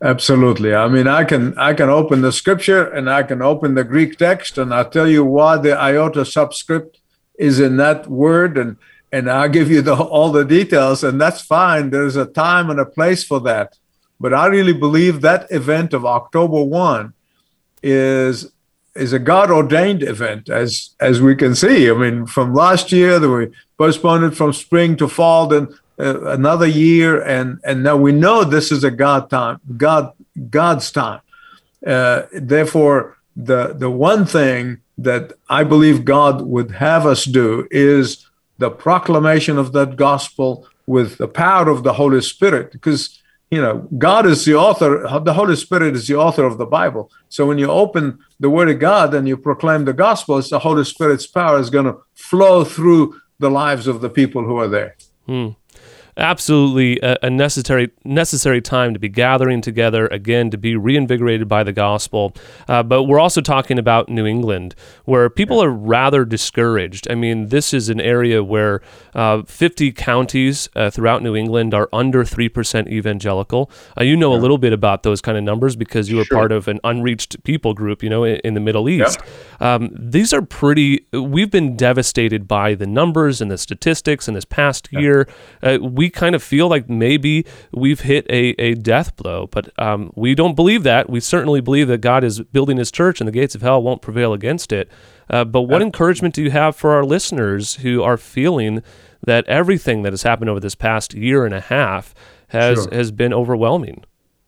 absolutely. 0.04 0.74
I 0.74 0.88
mean 0.88 1.08
i 1.08 1.24
can 1.24 1.58
i 1.58 1.74
can 1.74 1.90
open 1.90 2.22
the 2.22 2.32
scripture 2.32 2.86
and 2.86 3.10
i 3.10 3.24
can 3.24 3.42
open 3.42 3.76
the 3.76 3.84
greek 3.84 4.18
text 4.18 4.58
and 4.58 4.74
i'll 4.74 4.90
tell 4.90 5.08
you 5.08 5.24
why 5.24 5.58
the 5.58 5.78
iota 5.78 6.26
subscript 6.26 7.00
is 7.38 7.60
in 7.60 7.78
that 7.78 8.08
word 8.08 8.58
and 8.58 8.78
and 9.12 9.30
i'll 9.30 9.50
give 9.50 9.70
you 9.72 9.82
the, 9.82 9.96
all 9.96 10.32
the 10.32 10.46
details 10.46 11.04
and 11.04 11.20
that's 11.20 11.42
fine. 11.42 11.90
There's 11.90 12.16
a 12.16 12.26
time 12.26 12.70
and 12.70 12.80
a 12.80 12.86
place 12.86 13.24
for 13.24 13.40
that. 13.42 13.78
But 14.20 14.34
i 14.34 14.46
really 14.48 14.74
believe 14.74 15.22
that 15.22 15.52
event 15.52 15.94
of 15.94 16.06
october 16.06 16.64
1 16.64 17.14
is 17.84 18.52
is 18.96 19.12
a 19.12 19.20
God 19.20 19.52
ordained 19.52 20.04
event, 20.04 20.50
as 20.50 20.92
as 21.00 21.22
we 21.22 21.36
can 21.36 21.54
see. 21.54 21.90
I 21.90 21.94
mean, 21.94 22.26
from 22.26 22.54
last 22.54 22.92
year, 22.92 23.20
that 23.20 23.30
we 23.30 23.52
postponed 23.78 24.36
from 24.38 24.54
spring 24.54 24.96
to 24.98 25.08
fall, 25.08 25.48
then 25.48 25.68
uh, 25.98 26.26
another 26.26 26.68
year, 26.68 27.22
and 27.22 27.60
and 27.64 27.84
now 27.84 27.96
we 27.96 28.12
know 28.12 28.44
this 28.44 28.72
is 28.72 28.84
a 28.84 28.92
God 28.92 29.30
time, 29.30 29.60
God 29.78 30.12
God's 30.50 30.92
time. 30.92 31.22
Uh, 31.86 32.24
therefore, 32.34 33.18
the 33.36 33.74
the 33.74 33.90
one 33.90 34.26
thing 34.26 34.82
that 34.98 35.34
I 35.50 35.64
believe 35.64 36.06
God 36.06 36.42
would 36.42 36.72
have 36.72 37.06
us 37.06 37.26
do 37.26 37.68
is 37.72 38.28
the 38.58 38.72
proclamation 38.72 39.58
of 39.58 39.74
that 39.74 39.96
gospel 39.96 40.68
with 40.86 41.18
the 41.18 41.28
power 41.28 41.70
of 41.70 41.84
the 41.84 41.94
Holy 41.94 42.22
Spirit, 42.22 42.72
because 42.72 43.22
you 43.52 43.62
know, 43.62 43.88
God 43.98 44.26
is 44.26 44.44
the 44.44 44.56
author, 44.56 45.08
the 45.24 45.34
Holy 45.34 45.56
Spirit 45.56 45.96
is 45.96 46.08
the 46.08 46.16
author 46.16 46.44
of 46.44 46.58
the 46.58 46.66
Bible. 46.66 47.12
So 47.30 47.46
when 47.46 47.58
you 47.58 47.70
open 47.70 48.20
the 48.40 48.50
Word 48.50 48.70
of 48.70 48.80
God 48.80 49.14
and 49.14 49.28
you 49.28 49.38
proclaim 49.38 49.86
the 49.86 49.94
gospel, 49.94 50.40
it's 50.40 50.50
the 50.50 50.60
Holy 50.60 50.84
Spirit's 50.84 51.28
power 51.28 51.60
is 51.60 51.70
going 51.70 51.86
to 51.86 51.98
flow 52.16 52.66
through 52.66 53.22
the 53.40 53.50
lives 53.50 53.88
of 53.88 54.02
the 54.02 54.10
people 54.10 54.44
who 54.44 54.58
are 54.58 54.68
there. 54.68 54.98
Hmm 55.26 55.50
absolutely 56.18 57.00
a, 57.02 57.18
a, 57.24 57.30
necessary 57.30 57.92
necessary 58.04 58.62
time 58.62 58.94
to 58.94 59.00
be 59.00 59.10
gathering 59.10 59.62
together 59.62 60.08
again 60.08 60.50
to 60.50 60.58
be 60.58 60.76
reinvigorated 60.76 61.48
by 61.48 61.64
the 61.64 61.74
gospel. 61.74 62.34
Uh, 62.68 62.82
but 62.84 63.04
we're 63.04 63.20
also 63.20 63.42
talking 63.42 63.78
about 63.78 64.10
New 64.10 64.26
England, 64.26 64.76
where 65.04 65.30
people 65.30 65.62
are 65.62 65.70
rather 65.70 66.24
discouraged. 66.24 67.10
I 67.10 67.16
mean, 67.16 67.50
this 67.50 67.74
is 67.74 67.90
an 67.90 68.00
area 68.00 68.44
where 68.44 68.82
uh, 69.14 69.44
50 69.44 69.92
counties 69.92 70.70
uh, 70.76 70.90
throughout 70.90 71.22
New 71.22 71.36
England 71.36 71.74
are 71.74 71.90
under 71.92 72.24
three 72.24 72.50
percent 72.50 72.88
evangelical. 72.88 73.70
Uh, 74.00 74.04
you 74.04 74.16
know 74.16 74.34
yeah. 74.34 74.40
a 74.40 74.42
little 74.42 74.58
bit 74.58 74.74
about 74.74 75.04
those 75.04 75.22
kind 75.22 75.38
of 75.38 75.44
numbers 75.44 75.76
because 75.76 76.10
you 76.10 76.18
were 76.18 76.26
sure. 76.26 76.38
part 76.38 76.52
of 76.52 76.68
an 76.68 76.80
unreached 76.84 77.44
people 77.44 77.74
group, 77.74 78.02
you 78.04 78.10
know, 78.10 78.24
in, 78.24 78.38
in 78.44 78.54
the 78.54 78.60
Middle 78.60 78.88
East. 78.88 79.20
Yeah. 79.60 79.76
Um, 79.76 79.90
these 79.94 80.34
are 80.34 80.42
pretty. 80.42 81.06
We've 81.12 81.52
been 81.52 81.76
devastated 81.76 82.48
by 82.48 82.76
the 82.76 82.88
numbers 82.88 83.42
and 83.42 83.52
the 83.52 83.58
statistics 83.58 84.28
in 84.28 84.34
this 84.34 84.46
past 84.46 84.90
yeah. 84.92 85.00
year. 85.00 85.28
Uh, 85.62 85.78
we 85.82 86.05
we 86.06 86.10
kind 86.12 86.36
of 86.36 86.44
feel 86.44 86.68
like 86.68 86.88
maybe 86.88 87.46
we've 87.72 88.02
hit 88.02 88.28
a, 88.30 88.50
a 88.62 88.76
death 88.76 89.16
blow, 89.16 89.48
but 89.48 89.72
um, 89.80 90.12
we 90.16 90.36
don't 90.36 90.54
believe 90.56 90.84
that. 90.84 91.10
We 91.10 91.20
certainly 91.20 91.62
believe 91.62 91.88
that 91.88 92.02
God 92.02 92.24
is 92.24 92.42
building 92.42 92.78
his 92.78 92.92
church 92.92 93.20
and 93.20 93.28
the 93.28 93.32
gates 93.32 93.56
of 93.56 93.64
hell 93.64 93.82
won't 93.82 94.04
prevail 94.04 94.34
against 94.34 94.72
it. 94.72 94.88
Uh, 95.32 95.44
but 95.44 95.64
what 95.64 95.82
encouragement 95.82 96.36
do 96.36 96.44
you 96.44 96.52
have 96.52 96.76
for 96.76 96.92
our 96.92 97.04
listeners 97.04 97.78
who 97.78 98.04
are 98.04 98.18
feeling 98.18 98.84
that 99.26 99.48
everything 99.48 100.04
that 100.04 100.14
has 100.14 100.22
happened 100.22 100.52
over 100.52 100.60
this 100.60 100.76
past 100.76 101.16
year 101.16 101.44
and 101.44 101.56
a 101.56 101.62
half 101.62 102.14
has, 102.50 102.84
sure. 102.84 102.94
has 102.94 103.10
been 103.10 103.34
overwhelming? 103.34 104.04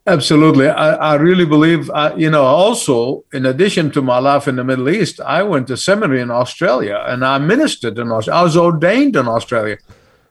Absolutely. 0.06 0.70
I, 0.70 0.94
I 0.94 1.16
really 1.16 1.46
believe, 1.46 1.90
uh, 1.90 2.14
you 2.16 2.30
know, 2.30 2.44
also, 2.44 3.26
in 3.34 3.48
addition 3.48 3.90
to 3.92 4.02
my 4.04 4.20
life 4.20 4.48
in 4.48 4.58
the 4.58 4.64
Middle 4.64 4.90
East, 4.90 5.20
I 5.22 5.42
went 5.42 5.66
to 5.68 5.76
seminary 5.76 6.22
in 6.22 6.30
Australia 6.30 7.04
and 7.08 7.26
I 7.26 7.40
ministered 7.40 7.98
in 7.98 8.12
Australia. 8.12 8.40
I 8.42 8.44
was 8.44 8.56
ordained 8.56 9.16
in 9.16 9.28
Australia. 9.28 9.78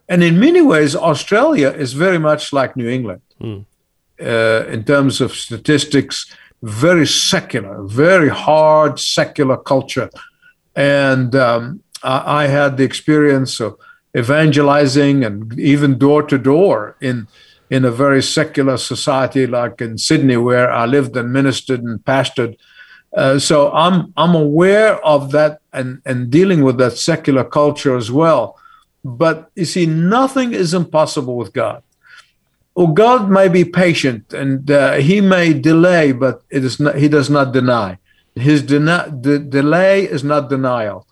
And 0.09 0.23
in 0.23 0.39
many 0.39 0.61
ways, 0.61 0.95
Australia 0.95 1.71
is 1.71 1.93
very 1.93 2.19
much 2.19 2.53
like 2.53 2.77
New 2.77 2.89
England 2.89 3.23
mm. 3.41 3.65
uh, 4.21 4.67
in 4.69 4.85
terms 4.85 5.21
of 5.21 5.33
statistics, 5.33 6.33
very 6.63 7.07
secular, 7.07 7.83
very 7.83 8.29
hard 8.29 9.01
secular 9.01 9.57
culture. 9.57 10.11
And 10.75 11.35
um, 11.35 11.83
I, 12.03 12.45
I, 12.45 12.47
had 12.47 12.77
the 12.77 12.85
experience 12.85 13.61
of 13.61 13.79
evangelizing 14.17 15.25
and 15.25 15.59
even 15.59 15.99
door 15.99 16.23
to 16.25 16.39
door 16.39 16.97
in 17.01 17.27
in 17.69 17.85
a 17.85 17.91
very 17.91 18.23
secular 18.23 18.77
society 18.77 19.45
like 19.47 19.81
in 19.81 19.99
Sydney, 19.99 20.37
where 20.37 20.71
I 20.71 20.87
lived 20.87 21.17
and 21.17 21.33
ministered 21.33 21.83
and 21.83 22.05
pastored. 22.05 22.57
Uh, 23.17 23.39
so 23.39 23.73
I'm 23.73 24.13
I'm 24.17 24.35
aware 24.35 25.05
of 25.05 25.33
that 25.33 25.61
and 25.73 26.01
and 26.05 26.31
dealing 26.31 26.63
with 26.63 26.79
that 26.79 26.97
secular 26.97 27.45
culture 27.45 27.97
as 27.97 28.11
well. 28.11 28.57
But 29.07 29.51
you 29.55 29.65
see, 29.65 29.87
nothing 29.87 30.53
is 30.53 30.75
impossible 30.75 31.37
with 31.37 31.53
God. 31.53 31.83
Well, 32.75 32.89
God 32.89 33.31
may 33.31 33.49
be 33.49 33.65
patient 33.65 34.33
and 34.33 34.71
uh, 34.71 34.95
He 34.95 35.21
may 35.21 35.53
delay, 35.53 36.13
but 36.13 36.43
it 36.51 36.65
is 36.65 36.81
not, 36.81 36.97
He 36.97 37.09
does 37.09 37.31
not 37.31 37.53
deny. 37.53 37.99
His 38.35 38.67
the 38.67 39.47
delay 39.49 40.05
is 40.05 40.23
not 40.23 40.51
denial. 40.51 41.07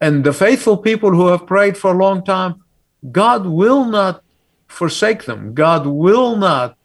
And 0.00 0.22
the 0.22 0.32
faithful 0.32 0.76
people 0.76 1.10
who 1.10 1.26
have 1.28 1.46
prayed 1.46 1.76
for 1.76 1.92
a 1.92 1.98
long 1.98 2.24
time, 2.24 2.62
God 3.10 3.46
will 3.46 3.84
not 3.84 4.22
forsake 4.68 5.24
them. 5.24 5.54
God 5.54 5.86
will 5.86 6.36
not 6.36 6.76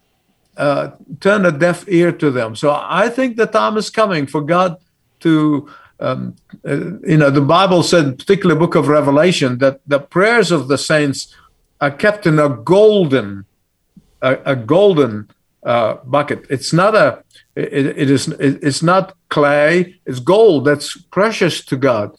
uh, 0.56 0.90
turn 1.20 1.44
a 1.44 1.52
deaf 1.52 1.84
ear 1.88 2.10
to 2.10 2.30
them. 2.30 2.56
So 2.56 2.70
I 2.72 3.08
think 3.08 3.36
the 3.36 3.46
time 3.46 3.76
is 3.76 3.90
coming 3.90 4.26
for 4.26 4.40
God 4.40 4.78
to, 5.20 5.68
um, 6.04 6.36
uh, 6.66 6.76
you 7.12 7.16
know, 7.16 7.30
the 7.30 7.40
Bible 7.40 7.82
said, 7.82 8.18
particularly 8.18 8.58
book 8.58 8.74
of 8.74 8.88
Revelation, 8.88 9.58
that 9.58 9.80
the 9.86 10.00
prayers 10.00 10.50
of 10.50 10.68
the 10.68 10.78
saints 10.78 11.34
are 11.80 11.90
kept 11.90 12.26
in 12.26 12.38
a 12.38 12.48
golden, 12.48 13.44
a, 14.20 14.38
a 14.44 14.56
golden 14.56 15.30
uh, 15.64 15.94
bucket. 16.04 16.46
It's 16.50 16.72
not 16.72 16.94
a, 16.94 17.24
it, 17.56 17.86
it 18.02 18.10
is, 18.10 18.28
it, 18.28 18.62
it's 18.62 18.82
not 18.82 19.16
clay. 19.28 19.96
It's 20.06 20.20
gold 20.20 20.66
that's 20.66 20.96
precious 21.10 21.64
to 21.66 21.76
God, 21.76 22.16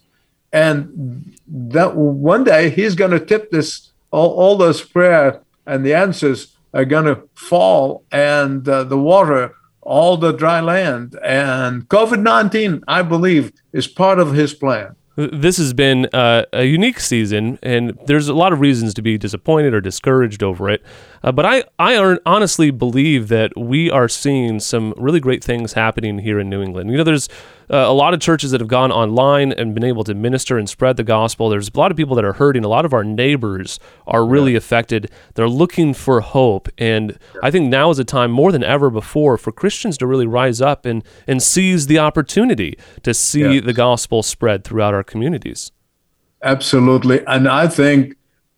and 0.51 1.37
that 1.47 1.95
one 1.95 2.43
day 2.43 2.69
He's 2.69 2.95
going 2.95 3.11
to 3.11 3.19
tip 3.19 3.51
this 3.51 3.91
all, 4.11 4.31
all 4.31 4.57
those 4.57 4.81
prayer 4.81 5.41
and 5.65 5.85
the 5.85 5.93
answers 5.93 6.55
are 6.73 6.85
going 6.85 7.05
to 7.05 7.27
fall 7.35 8.03
and 8.11 8.67
uh, 8.67 8.83
the 8.83 8.97
water, 8.97 9.53
all 9.85 10.17
the 10.17 10.33
dry 10.33 10.59
land. 10.59 11.17
And 11.23 11.87
COVID 11.87 12.21
19, 12.21 12.83
I 12.87 13.01
believe, 13.03 13.53
is 13.71 13.87
part 13.87 14.19
of 14.19 14.33
his 14.33 14.53
plan. 14.53 14.95
This 15.17 15.55
has 15.57 15.71
been 15.71 16.09
uh, 16.11 16.43
a 16.51 16.65
unique 16.65 16.99
season, 16.99 17.57
and 17.63 17.97
there's 18.05 18.27
a 18.27 18.33
lot 18.33 18.51
of 18.51 18.59
reasons 18.59 18.93
to 18.95 19.01
be 19.01 19.17
disappointed 19.17 19.73
or 19.73 19.79
discouraged 19.79 20.43
over 20.43 20.69
it. 20.69 20.83
Uh, 21.25 21.31
but 21.31 21.43
I, 21.43 21.63
I 21.79 22.17
honestly 22.27 22.69
believe 22.69 23.29
that 23.29 23.57
we 23.57 23.89
are 23.89 24.07
seeing 24.07 24.59
some 24.59 24.93
really 24.95 25.19
great 25.19 25.43
things 25.43 25.73
happening 25.73 26.19
here 26.19 26.39
in 26.39 26.51
New 26.51 26.61
England. 26.61 26.91
You 26.91 26.97
know, 26.97 27.03
there's 27.03 27.27
uh, 27.67 27.77
a 27.77 27.93
lot 27.93 28.13
of 28.13 28.19
churches 28.19 28.51
that 28.51 28.61
have 28.61 28.67
gone 28.67 28.91
online 28.91 29.51
and 29.51 29.73
been 29.73 29.83
able 29.83 30.03
to 30.03 30.13
minister 30.13 30.59
and 30.59 30.69
spread 30.69 30.97
the 30.97 31.03
gospel. 31.03 31.49
There's 31.49 31.71
a 31.73 31.77
lot 31.79 31.89
of 31.89 31.97
people 31.97 32.15
that 32.15 32.23
are 32.23 32.33
hurting. 32.33 32.63
A 32.63 32.67
lot 32.67 32.85
of 32.85 32.93
our 32.93 33.03
neighbors 33.03 33.79
are 34.05 34.23
really 34.23 34.51
yeah. 34.51 34.59
affected. 34.59 35.09
They're 35.33 35.49
looking 35.49 35.95
for 35.95 36.21
hope. 36.21 36.69
And 36.77 37.17
I 37.41 37.49
think 37.49 37.71
now 37.71 37.89
is 37.89 37.97
a 37.97 38.05
time 38.05 38.29
more 38.29 38.51
than 38.51 38.63
ever 38.63 38.91
before 38.91 39.39
for 39.39 39.51
Christians 39.51 39.97
to 39.97 40.05
really 40.05 40.27
rise 40.27 40.61
up 40.61 40.85
and, 40.85 41.03
and 41.25 41.41
seize 41.41 41.87
the 41.87 41.97
opportunity 41.97 42.77
to 43.01 43.15
see 43.15 43.59
the 43.59 43.73
gospel 43.73 44.21
spread 44.21 44.63
throughout 44.63 44.93
our 44.93 45.03
communities. 45.03 45.71
Absolutely. 46.43 47.25
And 47.25 47.47
I 47.47 47.67
think 47.67 48.15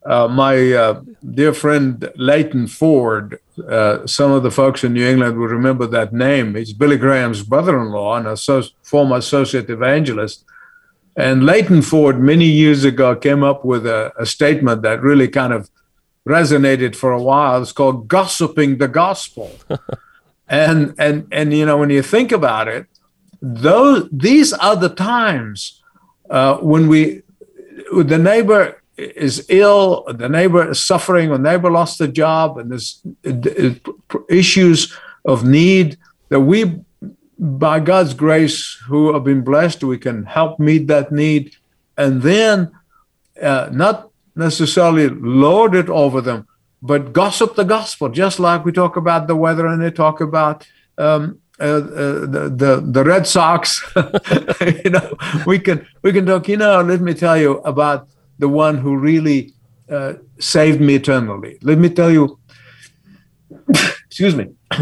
uh, 0.08 0.26
my 0.26 0.72
uh, 0.72 1.02
dear 1.34 1.52
friend 1.52 2.10
Leighton 2.16 2.66
Ford, 2.66 3.38
uh, 3.68 4.06
some 4.06 4.32
of 4.32 4.42
the 4.42 4.50
folks 4.50 4.82
in 4.82 4.94
New 4.94 5.06
England 5.06 5.36
will 5.36 5.48
remember 5.48 5.86
that 5.86 6.14
name. 6.14 6.54
He's 6.54 6.72
Billy 6.72 6.96
Graham's 6.96 7.42
brother 7.42 7.78
in 7.78 7.90
law 7.90 8.16
and 8.16 8.26
a 8.26 8.62
former 8.82 9.16
associate 9.16 9.68
evangelist. 9.68 10.44
And 11.14 11.44
Leighton 11.44 11.82
Ford, 11.82 12.18
many 12.18 12.46
years 12.46 12.84
ago, 12.84 13.14
came 13.16 13.44
up 13.44 13.66
with 13.66 13.86
a, 13.86 14.12
a 14.18 14.24
statement 14.24 14.80
that 14.80 15.02
really 15.02 15.28
kind 15.28 15.52
of 15.52 15.68
resonated 16.26 16.96
for 16.96 17.12
a 17.12 17.22
while. 17.22 17.60
It's 17.60 17.72
called 17.72 18.08
gossiping 18.08 18.78
the 18.78 18.88
gospel. 18.88 19.50
and 20.48 20.94
and 20.98 21.28
and 21.30 21.52
you 21.52 21.66
know 21.66 21.76
when 21.76 21.90
you 21.90 22.02
think 22.02 22.32
about 22.32 22.66
it, 22.66 22.86
those 23.42 24.08
these 24.10 24.54
are 24.54 24.76
the 24.76 24.88
times 24.88 25.82
uh, 26.30 26.56
when 26.58 26.88
we 26.88 27.22
the 27.92 28.18
neighbor 28.18 28.80
is 28.98 29.46
ill, 29.48 30.04
the 30.08 30.28
neighbor 30.28 30.70
is 30.70 30.82
suffering, 30.82 31.30
the 31.30 31.38
neighbor 31.38 31.70
lost 31.70 32.00
a 32.00 32.08
job, 32.08 32.58
and 32.58 32.72
there's 32.72 33.00
issues 34.28 34.92
of 35.24 35.44
need 35.44 35.96
that 36.30 36.40
we, 36.40 36.80
by 37.38 37.78
God's 37.78 38.12
grace, 38.12 38.76
who 38.86 39.12
have 39.14 39.24
been 39.24 39.42
blessed, 39.42 39.84
we 39.84 39.98
can 39.98 40.24
help 40.24 40.58
meet 40.58 40.88
that 40.88 41.12
need, 41.12 41.54
and 41.96 42.22
then 42.22 42.72
uh, 43.40 43.68
not 43.72 44.10
necessarily 44.34 45.08
lord 45.08 45.74
it 45.76 45.88
over 45.88 46.20
them, 46.20 46.48
but 46.82 47.12
gossip 47.12 47.54
the 47.54 47.64
gospel, 47.64 48.08
just 48.08 48.40
like 48.40 48.64
we 48.64 48.72
talk 48.72 48.96
about 48.96 49.28
the 49.28 49.36
weather 49.36 49.66
and 49.66 49.80
they 49.80 49.90
talk 49.90 50.20
about 50.20 50.66
um, 50.96 51.40
uh, 51.60 51.64
uh, 51.64 51.80
the, 52.20 52.52
the 52.54 52.80
the 52.86 53.04
Red 53.04 53.26
Sox. 53.26 53.82
you 54.84 54.90
know, 54.90 55.16
we 55.44 55.58
can 55.58 55.86
we 56.02 56.12
can 56.12 56.24
talk. 56.24 56.46
You 56.48 56.56
know, 56.56 56.80
let 56.82 57.00
me 57.00 57.14
tell 57.14 57.36
you 57.36 57.58
about 57.58 58.08
the 58.38 58.48
one 58.48 58.78
who 58.78 58.96
really 58.96 59.52
uh, 59.90 60.14
saved 60.38 60.80
me 60.80 60.94
eternally. 60.96 61.58
Let 61.62 61.78
me 61.78 61.88
tell 61.88 62.10
you, 62.10 62.38
excuse 64.06 64.34
me, 64.34 64.48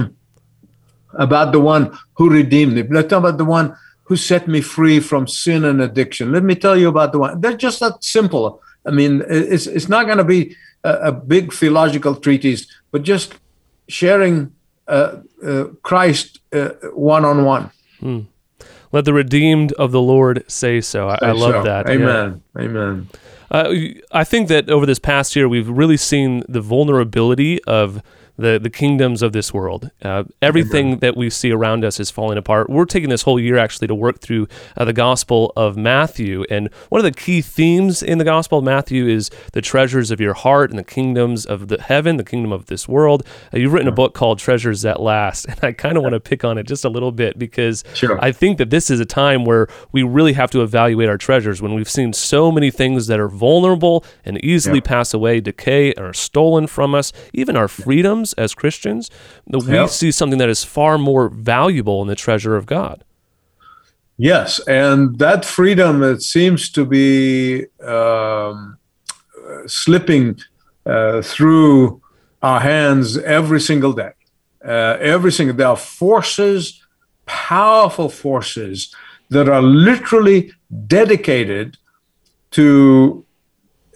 about 1.15 1.53
the 1.53 1.61
one 1.61 1.97
who 2.15 2.31
redeemed 2.31 2.75
me. 2.75 2.83
Let's 2.83 3.09
talk 3.09 3.21
about 3.21 3.39
the 3.39 3.45
one 3.45 3.77
who 4.05 4.17
set 4.17 4.47
me 4.47 4.61
free 4.61 5.01
from 5.01 5.27
sin 5.27 5.65
and 5.65 5.81
addiction. 5.81 6.33
Let 6.33 6.45
me 6.45 6.55
tell 6.55 6.77
you 6.77 6.89
about 6.89 7.13
the 7.13 7.19
one. 7.19 7.41
They're 7.41 7.57
just 7.57 7.81
that 7.81 8.03
simple. 8.05 8.63
I 8.87 8.91
mean, 8.91 9.25
it's 9.29 9.67
it's 9.67 9.89
not 9.89 10.07
going 10.07 10.19
to 10.19 10.25
be 10.25 10.55
a, 10.85 11.09
a, 11.09 11.13
big 11.13 11.53
theological 11.53 12.15
treatise, 12.15 12.69
but 12.93 13.03
just 13.03 13.35
sharing 13.89 14.53
uh, 14.87 15.17
uh, 15.45 15.65
Christ 15.83 16.39
one 16.93 17.25
on 17.25 17.45
one. 17.45 17.71
Let 18.93 19.05
the 19.05 19.13
redeemed 19.13 19.73
of 19.73 19.91
the 19.91 20.01
Lord 20.01 20.45
say 20.47 20.81
so. 20.81 21.09
I, 21.09 21.19
say 21.19 21.27
I 21.27 21.33
love 21.33 21.55
so. 21.55 21.63
that. 21.65 21.91
Amen. 21.91 22.43
Yeah. 22.55 22.63
Amen. 22.63 23.09
Uh, 23.51 23.75
I 24.13 24.25
think 24.25 24.49
that 24.49 24.69
over 24.71 24.87
this 24.87 24.99
past 24.99 25.37
year, 25.37 25.49
we've 25.49 25.69
really 25.69 25.97
seen 25.97 26.43
the 26.49 26.61
vulnerability 26.61 27.63
of 27.65 28.03
the 28.37 28.59
the 28.59 28.71
kingdoms 28.71 29.23
of 29.23 29.33
this 29.33 29.53
world. 29.53 29.91
Uh, 30.03 30.25
everything 30.43 30.87
Amen. 30.87 30.99
that 31.01 31.17
we 31.17 31.31
see 31.31 31.53
around 31.53 31.85
us 31.85 31.99
is 31.99 32.11
falling 32.11 32.39
apart. 32.39 32.69
We're 32.69 32.85
taking 32.85 33.11
this 33.11 33.23
whole 33.23 33.41
year 33.41 33.57
actually 33.57 33.89
to 33.89 33.95
work 33.95 34.21
through 34.21 34.49
uh, 34.77 34.85
the 34.85 34.93
Gospel 34.93 35.53
of 35.57 35.77
Matthew, 35.77 36.45
and 36.51 36.73
one 36.89 36.99
of 36.99 37.05
the 37.05 37.19
key 37.19 37.41
themes 37.41 38.03
in 38.03 38.19
the 38.19 38.25
Gospel 38.25 38.59
of 38.59 38.65
Matthew 38.65 39.07
is 39.07 39.31
the 39.53 39.61
treasures 39.61 40.11
of 40.11 40.21
your 40.21 40.35
heart 40.35 40.71
and 40.71 40.79
the 40.79 40.85
kingdoms 40.85 41.47
of 41.47 41.69
the 41.69 41.81
heaven, 41.81 42.17
the 42.17 42.25
kingdom 42.25 42.53
of 42.53 42.67
this 42.67 42.89
world. 42.89 43.27
Uh, 43.53 43.59
you've 43.59 43.73
written 43.73 43.89
a 43.89 43.93
book 43.93 44.15
called 44.15 44.39
Treasures 44.39 44.83
That 44.83 45.01
Last, 45.01 45.47
and 45.49 45.59
I 45.63 45.73
kind 45.73 45.97
of 45.97 46.03
want 46.03 46.13
to 46.15 46.21
pick 46.21 46.45
on 46.45 46.59
it 46.59 46.67
just 46.67 46.85
a 46.85 46.89
little 46.89 47.13
bit 47.13 47.39
because 47.39 47.85
sure. 47.95 48.23
I 48.23 48.33
think 48.33 48.59
that 48.59 48.71
this 48.71 48.91
is 48.91 49.01
a 49.01 49.07
time 49.07 49.45
where 49.45 49.69
we 49.93 50.03
really 50.03 50.35
have 50.35 50.51
to 50.51 50.63
evaluate 50.63 51.09
our 51.09 51.19
treasures 51.19 51.63
when 51.63 51.75
we've 51.75 51.91
seen 51.91 52.13
so 52.13 52.53
many 52.53 52.71
things 52.71 53.07
that 53.07 53.21
are 53.21 53.29
vulnerable 53.29 54.05
and 54.25 54.43
easily 54.45 54.79
yeah. 54.79 54.89
pass 54.89 55.15
away, 55.15 55.41
decay, 55.41 55.93
and 55.95 56.05
are 56.05 56.13
stolen 56.13 56.67
from 56.67 56.95
us, 56.95 57.13
even 57.33 57.57
our 57.57 57.69
freedoms 57.69 58.26
as 58.35 58.55
Christians, 58.55 59.11
we 59.47 59.61
yep. 59.73 59.91
see 59.91 60.11
something 60.11 60.39
that 60.39 60.49
is 60.49 60.65
far 60.65 60.99
more 60.99 61.29
valuable 61.29 62.03
in 62.03 62.09
the 62.09 62.15
treasure 62.15 62.57
of 62.57 62.67
God. 62.67 63.05
Yes, 64.19 64.61
and 64.67 65.19
that 65.19 65.45
freedom 65.45 66.03
it 66.03 66.23
seems 66.23 66.71
to 66.71 66.87
be 66.87 67.67
um, 67.83 68.79
slipping 69.67 70.39
uh, 70.87 71.21
through 71.21 72.01
our 72.43 72.61
hands 72.61 73.19
every 73.19 73.61
single 73.61 73.93
day. 73.93 74.13
Uh, 74.65 74.97
every 75.01 75.33
single 75.33 75.55
there 75.55 75.69
are 75.69 75.77
forces, 75.77 76.83
powerful 77.27 78.09
forces 78.09 78.95
that 79.29 79.49
are 79.49 79.63
literally 79.63 80.53
dedicated 80.87 81.77
to 82.53 83.25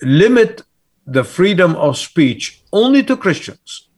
limit 0.02 0.62
the 1.06 1.24
freedom 1.24 1.74
of 1.76 1.96
speech 1.96 2.62
only 2.72 3.02
to 3.02 3.16
Christians. 3.16 3.88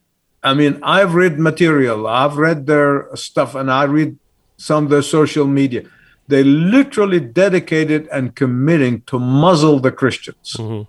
I 0.42 0.54
mean, 0.54 0.78
I've 0.82 1.14
read 1.14 1.38
material, 1.38 2.06
I've 2.06 2.36
read 2.36 2.66
their 2.66 3.08
stuff, 3.14 3.54
and 3.54 3.70
I 3.70 3.84
read 3.84 4.18
some 4.56 4.84
of 4.84 4.90
their 4.90 5.02
social 5.02 5.46
media. 5.46 5.84
They 6.28 6.44
literally 6.44 7.20
dedicated 7.20 8.08
and 8.10 8.34
committing 8.34 9.02
to 9.02 9.18
muzzle 9.18 9.80
the 9.80 9.92
Christians. 9.92 10.54
Mm-hmm. 10.58 10.88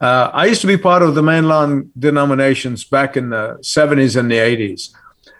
Uh, 0.00 0.30
I 0.32 0.46
used 0.46 0.62
to 0.62 0.66
be 0.66 0.78
part 0.78 1.02
of 1.02 1.14
the 1.14 1.22
mainline 1.22 1.90
denominations 1.98 2.84
back 2.84 3.16
in 3.16 3.30
the 3.30 3.58
70s 3.62 4.18
and 4.18 4.30
the 4.30 4.36
80s. 4.36 4.90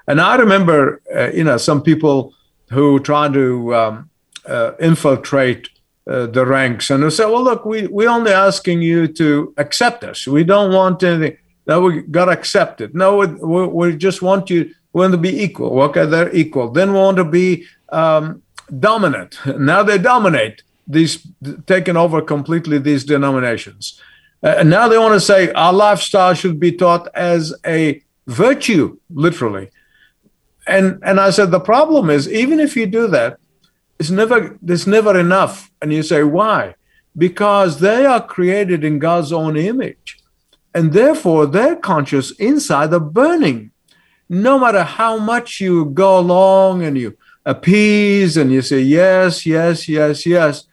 And 0.06 0.20
I 0.20 0.36
remember, 0.36 1.00
uh, 1.14 1.30
you 1.32 1.44
know, 1.44 1.56
some 1.56 1.82
people 1.82 2.34
who 2.70 3.00
tried 3.00 3.32
to 3.32 3.74
um, 3.74 4.10
uh, 4.46 4.72
infiltrate 4.78 5.70
uh, 6.06 6.26
the 6.26 6.44
ranks 6.44 6.90
and 6.90 7.02
they 7.02 7.10
say, 7.10 7.24
well, 7.24 7.42
look, 7.42 7.64
we, 7.64 7.86
we're 7.86 8.08
only 8.08 8.32
asking 8.32 8.82
you 8.82 9.06
to 9.06 9.54
accept 9.56 10.04
us. 10.04 10.26
We 10.26 10.44
don't 10.44 10.72
want 10.72 11.02
anything. 11.02 11.38
Now 11.70 11.78
we 11.78 12.02
got 12.02 12.24
to 12.24 12.32
accept 12.32 12.80
it. 12.80 12.96
No, 12.96 13.18
we, 13.18 13.66
we 13.66 13.96
just 13.96 14.22
want 14.22 14.50
you 14.50 14.74
we 14.92 15.02
want 15.02 15.12
to 15.12 15.18
be 15.18 15.42
equal. 15.44 15.80
Okay, 15.82 16.04
they're 16.04 16.34
equal. 16.34 16.68
Then 16.70 16.92
we 16.92 16.98
want 16.98 17.16
to 17.18 17.24
be 17.24 17.64
um, 17.90 18.42
dominant. 18.80 19.38
Now 19.70 19.84
they 19.84 19.98
dominate 19.98 20.64
these, 20.88 21.24
taking 21.66 21.96
over 21.96 22.20
completely 22.22 22.78
these 22.78 23.04
denominations. 23.04 24.00
Uh, 24.42 24.54
and 24.58 24.68
now 24.68 24.88
they 24.88 24.98
want 24.98 25.14
to 25.14 25.20
say 25.20 25.52
our 25.52 25.72
lifestyle 25.72 26.34
should 26.34 26.58
be 26.58 26.72
taught 26.72 27.06
as 27.14 27.54
a 27.64 28.02
virtue, 28.26 28.98
literally. 29.26 29.70
And 30.66 30.98
and 31.02 31.20
I 31.20 31.30
said 31.30 31.50
the 31.50 31.66
problem 31.74 32.10
is 32.10 32.28
even 32.28 32.58
if 32.58 32.76
you 32.76 32.86
do 32.86 33.06
that, 33.08 33.38
it's 34.00 34.10
never 34.10 34.58
there's 34.60 34.88
never 34.88 35.16
enough. 35.16 35.70
And 35.80 35.92
you 35.92 36.02
say, 36.02 36.22
why? 36.24 36.74
Because 37.16 37.78
they 37.78 38.04
are 38.06 38.26
created 38.36 38.82
in 38.82 38.98
God's 38.98 39.32
own 39.32 39.56
image. 39.56 40.19
And 40.74 40.92
therefore 40.92 41.46
their 41.46 41.76
conscience 41.76 42.30
inside 42.32 42.92
are 42.92 43.00
burning. 43.00 43.70
No 44.28 44.58
matter 44.58 44.84
how 44.84 45.18
much 45.18 45.60
you 45.60 45.86
go 45.86 46.18
along 46.18 46.84
and 46.84 46.96
you 46.96 47.16
appease 47.44 48.36
and 48.36 48.52
you 48.52 48.62
say 48.62 48.80
yes, 48.80 49.44
yes, 49.44 49.88
yes, 49.88 50.24
yes, 50.24 50.66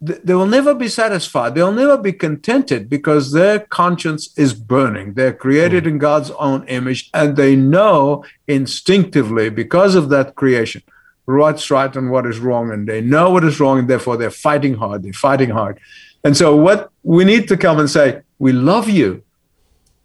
they 0.00 0.34
will 0.34 0.46
never 0.46 0.74
be 0.74 0.88
satisfied. 0.88 1.54
They'll 1.54 1.70
never 1.72 1.96
be 1.96 2.12
contented 2.12 2.88
because 2.88 3.32
their 3.32 3.60
conscience 3.60 4.36
is 4.36 4.52
burning. 4.52 5.14
They're 5.14 5.32
created 5.32 5.86
in 5.86 5.98
God's 5.98 6.30
own 6.32 6.66
image 6.66 7.10
and 7.14 7.36
they 7.36 7.54
know 7.54 8.24
instinctively 8.48 9.48
because 9.50 9.94
of 9.94 10.08
that 10.08 10.34
creation 10.34 10.82
what's 11.24 11.70
right 11.70 11.94
and 11.94 12.10
what 12.10 12.26
is 12.26 12.38
wrong. 12.38 12.70
And 12.70 12.88
they 12.88 13.00
know 13.00 13.30
what 13.30 13.44
is 13.44 13.60
wrong 13.60 13.78
and 13.78 13.88
therefore 13.88 14.16
they're 14.16 14.30
fighting 14.30 14.74
hard. 14.74 15.02
They're 15.02 15.12
fighting 15.12 15.50
hard. 15.50 15.78
And 16.24 16.36
so, 16.36 16.54
what 16.56 16.90
we 17.02 17.24
need 17.24 17.48
to 17.48 17.56
come 17.56 17.78
and 17.78 17.90
say, 17.90 18.22
we 18.38 18.52
love 18.52 18.88
you. 18.88 19.22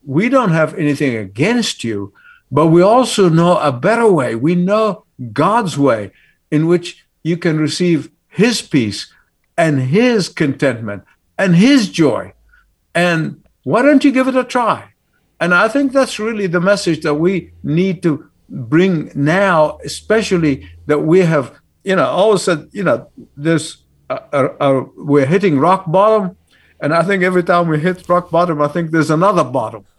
We 0.07 0.29
don't 0.29 0.49
have 0.51 0.73
anything 0.73 1.15
against 1.15 1.83
you, 1.83 2.13
but 2.49 2.67
we 2.67 2.81
also 2.81 3.29
know 3.29 3.59
a 3.59 3.71
better 3.71 4.11
way. 4.11 4.33
We 4.33 4.55
know 4.55 5.05
God's 5.33 5.77
way 5.77 6.11
in 6.49 6.65
which 6.65 7.05
you 7.21 7.37
can 7.37 7.59
receive 7.59 8.09
His 8.29 8.63
peace 8.63 9.13
and 9.57 9.81
his 9.81 10.29
contentment 10.29 11.03
and 11.37 11.55
his 11.55 11.89
joy. 11.89 12.33
And 12.93 13.43
why 13.63 13.81
don't 13.81 14.03
you 14.03 14.11
give 14.11 14.27
it 14.27 14.35
a 14.35 14.43
try? 14.43 14.93
And 15.39 15.53
I 15.53 15.67
think 15.67 15.91
that's 15.91 16.19
really 16.19 16.47
the 16.47 16.61
message 16.61 17.01
that 17.01 17.15
we 17.15 17.51
need 17.63 18.01
to 18.03 18.29
bring 18.49 19.11
now, 19.13 19.79
especially 19.83 20.69
that 20.85 20.99
we 20.99 21.19
have, 21.19 21.53
you 21.83 21.95
know, 21.95 22.05
all 22.05 22.29
of 22.29 22.35
a 22.35 22.39
sudden, 22.39 22.69
you 22.71 22.83
know, 22.83 23.09
this, 23.35 23.77
uh, 24.09 24.19
uh, 24.31 24.47
uh, 24.59 24.85
we're 24.95 25.25
hitting 25.25 25.59
rock 25.59 25.85
bottom. 25.87 26.37
And 26.79 26.93
I 26.93 27.03
think 27.03 27.23
every 27.23 27.43
time 27.43 27.67
we 27.67 27.79
hit 27.79 28.07
rock 28.07 28.29
bottom, 28.29 28.61
I 28.61 28.67
think 28.67 28.91
there's 28.91 29.09
another 29.09 29.43
bottom. 29.43 29.85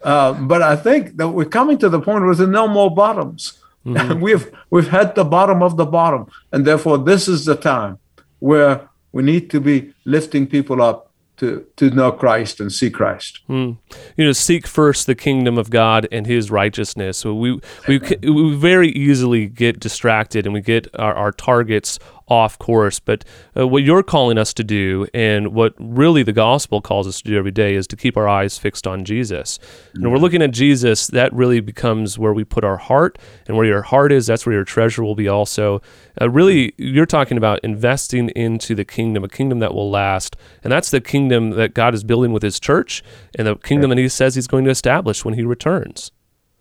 Uh, 0.00 0.32
but 0.32 0.62
I 0.62 0.76
think 0.76 1.16
that 1.16 1.28
we're 1.30 1.44
coming 1.44 1.76
to 1.78 1.88
the 1.88 2.00
point 2.00 2.24
where 2.24 2.32
there's 2.32 2.48
no 2.48 2.68
more 2.68 2.88
bottoms. 2.88 3.58
Mm-hmm. 3.84 4.20
we've 4.26 4.48
we've 4.70 4.88
had 4.88 5.16
the 5.16 5.24
bottom 5.24 5.60
of 5.60 5.76
the 5.76 5.84
bottom, 5.84 6.30
and 6.52 6.64
therefore 6.64 6.98
this 6.98 7.26
is 7.26 7.44
the 7.46 7.56
time 7.56 7.98
where 8.38 8.88
we 9.10 9.24
need 9.24 9.50
to 9.50 9.60
be 9.60 9.92
lifting 10.04 10.46
people 10.46 10.80
up 10.80 11.08
to, 11.38 11.64
to 11.76 11.90
know 11.90 12.12
Christ 12.12 12.60
and 12.60 12.72
see 12.72 12.90
Christ. 12.90 13.40
Mm. 13.48 13.78
You 14.16 14.24
know, 14.24 14.32
seek 14.32 14.66
first 14.66 15.06
the 15.06 15.14
kingdom 15.14 15.56
of 15.56 15.70
God 15.70 16.06
and 16.12 16.26
His 16.26 16.50
righteousness. 16.50 17.18
So 17.18 17.34
we 17.34 17.60
we, 17.86 17.98
we 18.22 18.54
very 18.54 18.90
easily 18.90 19.46
get 19.46 19.80
distracted 19.80 20.46
and 20.46 20.52
we 20.52 20.60
get 20.60 20.88
our, 20.98 21.14
our 21.14 21.32
targets 21.32 21.98
off 22.28 22.58
course. 22.58 22.98
But 22.98 23.24
uh, 23.56 23.66
what 23.66 23.82
you're 23.82 24.02
calling 24.02 24.38
us 24.38 24.54
to 24.54 24.64
do, 24.64 25.06
and 25.12 25.54
what 25.54 25.74
really 25.78 26.22
the 26.22 26.32
gospel 26.32 26.80
calls 26.80 27.06
us 27.06 27.20
to 27.22 27.24
do 27.24 27.38
every 27.38 27.50
day, 27.50 27.74
is 27.74 27.86
to 27.88 27.96
keep 27.96 28.16
our 28.16 28.28
eyes 28.28 28.58
fixed 28.58 28.86
on 28.86 29.04
Jesus. 29.04 29.58
And 29.94 30.04
when 30.04 30.12
we're 30.12 30.18
looking 30.18 30.42
at 30.42 30.52
Jesus, 30.52 31.06
that 31.08 31.32
really 31.32 31.60
becomes 31.60 32.18
where 32.18 32.32
we 32.32 32.44
put 32.44 32.64
our 32.64 32.76
heart, 32.76 33.18
and 33.46 33.56
where 33.56 33.66
your 33.66 33.82
heart 33.82 34.12
is, 34.12 34.26
that's 34.26 34.46
where 34.46 34.54
your 34.54 34.64
treasure 34.64 35.02
will 35.02 35.14
be 35.14 35.28
also. 35.28 35.80
Uh, 36.20 36.30
really, 36.30 36.74
you're 36.76 37.06
talking 37.06 37.36
about 37.36 37.60
investing 37.62 38.28
into 38.30 38.74
the 38.74 38.84
kingdom, 38.84 39.24
a 39.24 39.28
kingdom 39.28 39.58
that 39.60 39.74
will 39.74 39.90
last. 39.90 40.36
And 40.62 40.72
that's 40.72 40.90
the 40.90 41.00
kingdom 41.00 41.50
that 41.50 41.74
God 41.74 41.94
is 41.94 42.04
building 42.04 42.32
with 42.32 42.42
His 42.42 42.60
church, 42.60 43.02
and 43.36 43.46
the 43.46 43.56
kingdom 43.56 43.90
that 43.90 43.98
He 43.98 44.08
says 44.08 44.34
He's 44.34 44.46
going 44.46 44.64
to 44.64 44.70
establish 44.70 45.24
when 45.24 45.34
He 45.34 45.42
returns. 45.42 46.12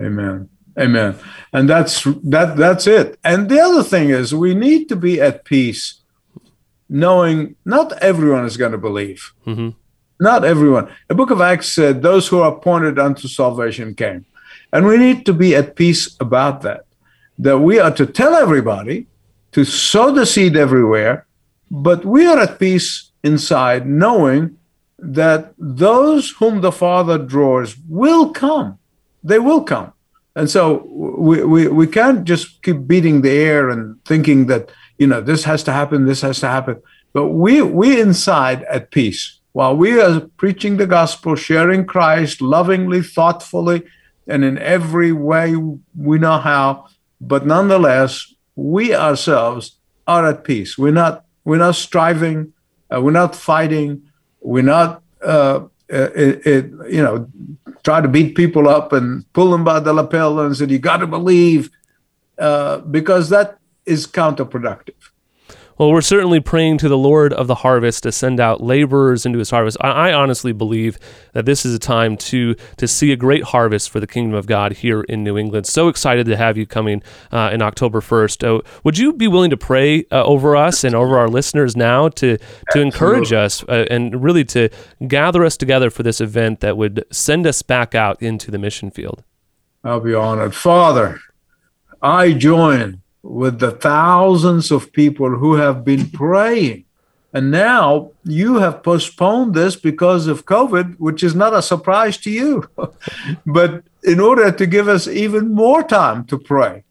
Amen. 0.01 0.49
Amen. 0.79 1.15
And 1.53 1.69
that's 1.69 2.03
that 2.03 2.55
that's 2.55 2.87
it. 2.87 3.19
And 3.23 3.49
the 3.49 3.59
other 3.59 3.83
thing 3.83 4.09
is 4.09 4.35
we 4.35 4.53
need 4.53 4.89
to 4.89 4.95
be 4.95 5.19
at 5.19 5.43
peace 5.43 6.01
knowing 6.89 7.55
not 7.65 7.91
everyone 8.01 8.45
is 8.45 8.57
going 8.57 8.71
to 8.71 8.77
believe. 8.77 9.33
Mm-hmm. 9.45 9.69
Not 10.19 10.45
everyone. 10.45 10.89
The 11.07 11.15
book 11.15 11.31
of 11.31 11.41
Acts 11.41 11.69
said 11.69 12.01
those 12.01 12.27
who 12.27 12.41
are 12.41 12.55
appointed 12.55 12.97
unto 12.97 13.27
salvation 13.27 13.93
came. 13.93 14.25
And 14.73 14.85
we 14.85 14.97
need 14.97 15.25
to 15.25 15.33
be 15.33 15.55
at 15.55 15.75
peace 15.75 16.15
about 16.19 16.61
that. 16.61 16.85
That 17.39 17.59
we 17.59 17.79
are 17.79 17.91
to 17.91 18.05
tell 18.05 18.35
everybody 18.35 19.07
to 19.51 19.63
sow 19.63 20.11
the 20.11 20.25
seed 20.25 20.57
everywhere, 20.57 21.27
but 21.69 22.03
we 22.03 22.25
are 22.25 22.39
at 22.39 22.59
peace 22.59 23.11
inside 23.23 23.87
knowing 23.87 24.57
that 24.97 25.53
those 25.57 26.31
whom 26.31 26.61
the 26.61 26.71
Father 26.71 27.17
draws 27.17 27.75
will 27.87 28.31
come. 28.31 28.79
They 29.23 29.39
will 29.39 29.63
come. 29.63 29.93
And 30.37 30.51
so 30.51 30.85
we, 30.91 31.43
we, 31.43 31.67
we 31.67 31.87
can't 31.87 32.23
just 32.23 32.61
keep 32.61 32.85
beating 32.85 33.21
the 33.21 33.31
air 33.31 33.71
and 33.71 33.97
thinking 34.05 34.45
that, 34.45 34.69
you 34.99 35.07
know, 35.07 35.19
this 35.19 35.43
has 35.45 35.63
to 35.63 35.73
happen, 35.73 36.05
this 36.05 36.21
has 36.21 36.39
to 36.41 36.47
happen. 36.47 36.79
But 37.11 37.29
we, 37.29 37.63
we 37.63 37.99
inside 37.99 38.61
at 38.65 38.91
peace. 38.91 39.39
While 39.53 39.75
we 39.75 39.99
are 39.99 40.19
preaching 40.37 40.77
the 40.77 40.85
gospel, 40.85 41.35
sharing 41.35 41.87
Christ 41.87 42.39
lovingly, 42.39 43.01
thoughtfully, 43.01 43.81
and 44.27 44.45
in 44.45 44.59
every 44.59 45.11
way 45.11 45.55
we 45.55 46.19
know 46.19 46.37
how, 46.37 46.85
but 47.19 47.47
nonetheless, 47.47 48.35
we 48.55 48.93
ourselves 48.93 49.79
are 50.05 50.27
at 50.27 50.43
peace. 50.43 50.77
We're 50.77 50.91
not, 50.91 51.25
we're 51.45 51.57
not 51.57 51.73
striving, 51.73 52.53
uh, 52.93 53.01
we're 53.01 53.09
not 53.09 53.35
fighting, 53.35 54.03
we're 54.39 54.61
not 54.61 55.01
uh, 55.23 55.61
uh, 55.91 56.09
it, 56.15 56.45
it, 56.45 56.65
you 56.89 57.01
know, 57.01 57.29
try 57.83 58.01
to 58.01 58.07
beat 58.07 58.35
people 58.35 58.67
up 58.67 58.91
and 58.91 59.31
pull 59.33 59.51
them 59.51 59.63
by 59.63 59.79
the 59.79 59.93
lapel 59.93 60.39
and 60.39 60.55
said, 60.55 60.69
you 60.69 60.79
got 60.79 60.97
to 60.97 61.07
believe, 61.07 61.69
uh, 62.37 62.79
because 62.79 63.29
that 63.29 63.57
is 63.85 64.05
counterproductive. 64.05 65.11
Well, 65.77 65.91
we're 65.91 66.01
certainly 66.01 66.39
praying 66.39 66.79
to 66.79 66.89
the 66.89 66.97
Lord 66.97 67.31
of 67.33 67.45
the 67.45 67.55
harvest 67.55 68.01
to 68.03 68.11
send 68.11 68.39
out 68.39 68.61
laborers 68.61 69.27
into 69.27 69.37
his 69.37 69.51
harvest. 69.51 69.77
I, 69.79 70.09
I, 70.09 70.13
honestly 70.13 70.51
believe 70.51 70.97
that 71.33 71.45
this 71.45 71.67
is 71.67 71.75
a 71.75 71.79
time 71.79 72.17
to 72.17 72.55
to 72.77 72.87
see 72.87 73.11
a 73.11 73.15
great 73.15 73.43
harvest 73.43 73.91
for 73.91 73.99
the 73.99 74.07
kingdom 74.07 74.33
of 74.33 74.47
God 74.47 74.73
here 74.73 75.01
in 75.01 75.23
New 75.23 75.37
England. 75.37 75.67
So 75.67 75.87
excited 75.87 76.25
to 76.25 76.35
have 76.35 76.57
you 76.57 76.65
coming 76.65 77.03
uh, 77.31 77.51
in 77.53 77.61
October 77.61 78.01
1st. 78.01 78.57
Uh, 78.57 78.61
would 78.83 78.97
you 78.97 79.13
be 79.13 79.27
willing 79.27 79.51
to 79.51 79.57
pray 79.57 80.05
uh, 80.11 80.23
over 80.23 80.55
us 80.55 80.83
and 80.83 80.95
over 80.95 81.19
our 81.19 81.27
listeners 81.27 81.75
now 81.77 82.09
to, 82.09 82.39
to 82.71 82.81
encourage 82.81 83.31
us 83.31 83.63
uh, 83.63 83.85
and 83.91 84.23
really 84.23 84.45
to 84.45 84.69
gather 85.07 85.45
us 85.45 85.57
together 85.57 85.91
for 85.91 86.01
this 86.01 86.19
event 86.19 86.59
that 86.61 86.75
would 86.75 87.05
send 87.11 87.45
us 87.45 87.61
back 87.61 87.93
out 87.93 88.19
into 88.19 88.49
the 88.49 88.57
mission 88.57 88.89
field? 88.89 89.23
I'll 89.83 89.99
be 89.99 90.15
honored. 90.15 90.55
Father, 90.55 91.19
I 92.01 92.33
join 92.33 93.03
with 93.27 93.59
the 93.59 93.71
thousands 93.71 94.71
of 94.71 94.93
people 94.93 95.29
who 95.35 95.55
have 95.55 95.83
been 95.83 96.09
praying. 96.09 96.85
And 97.33 97.51
now 97.51 98.11
you 98.23 98.55
have 98.55 98.83
postponed 98.83 99.53
this 99.53 99.75
because 99.75 100.27
of 100.27 100.45
COVID, 100.45 100.95
which 100.97 101.23
is 101.23 101.35
not 101.35 101.53
a 101.53 101.61
surprise 101.61 102.17
to 102.19 102.31
you. 102.31 102.69
but 103.45 103.83
in 104.01 104.21
order 104.21 104.49
to 104.49 104.65
give 104.65 104.87
us 104.87 105.09
even 105.09 105.53
more 105.53 105.83
time 105.83 106.23
to 106.27 106.37
pray 106.37 106.85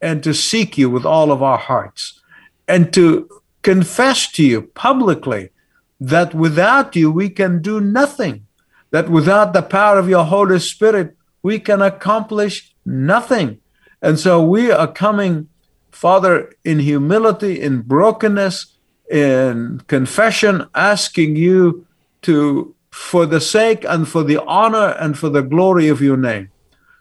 and 0.00 0.24
to 0.24 0.32
seek 0.32 0.78
you 0.78 0.88
with 0.88 1.04
all 1.04 1.30
of 1.30 1.42
our 1.42 1.58
hearts 1.58 2.20
and 2.66 2.90
to 2.94 3.28
confess 3.60 4.32
to 4.32 4.42
you 4.42 4.62
publicly 4.62 5.50
that 6.00 6.34
without 6.34 6.96
you 6.96 7.12
we 7.12 7.28
can 7.28 7.60
do 7.60 7.80
nothing, 7.80 8.46
that 8.92 9.10
without 9.10 9.52
the 9.52 9.62
power 9.62 9.98
of 9.98 10.08
your 10.08 10.24
Holy 10.24 10.58
Spirit 10.58 11.14
we 11.42 11.58
can 11.58 11.82
accomplish 11.82 12.74
nothing. 12.86 13.58
And 14.00 14.18
so 14.18 14.42
we 14.42 14.72
are 14.72 14.90
coming 14.90 15.48
Father, 15.92 16.52
in 16.64 16.80
humility, 16.80 17.60
in 17.60 17.82
brokenness, 17.82 18.78
in 19.10 19.80
confession, 19.86 20.66
asking 20.74 21.36
you 21.36 21.86
to, 22.22 22.74
for 22.90 23.26
the 23.26 23.40
sake 23.40 23.84
and 23.84 24.08
for 24.08 24.24
the 24.24 24.42
honor 24.42 24.96
and 24.98 25.18
for 25.18 25.28
the 25.28 25.42
glory 25.42 25.88
of 25.88 26.00
your 26.00 26.16
name, 26.16 26.50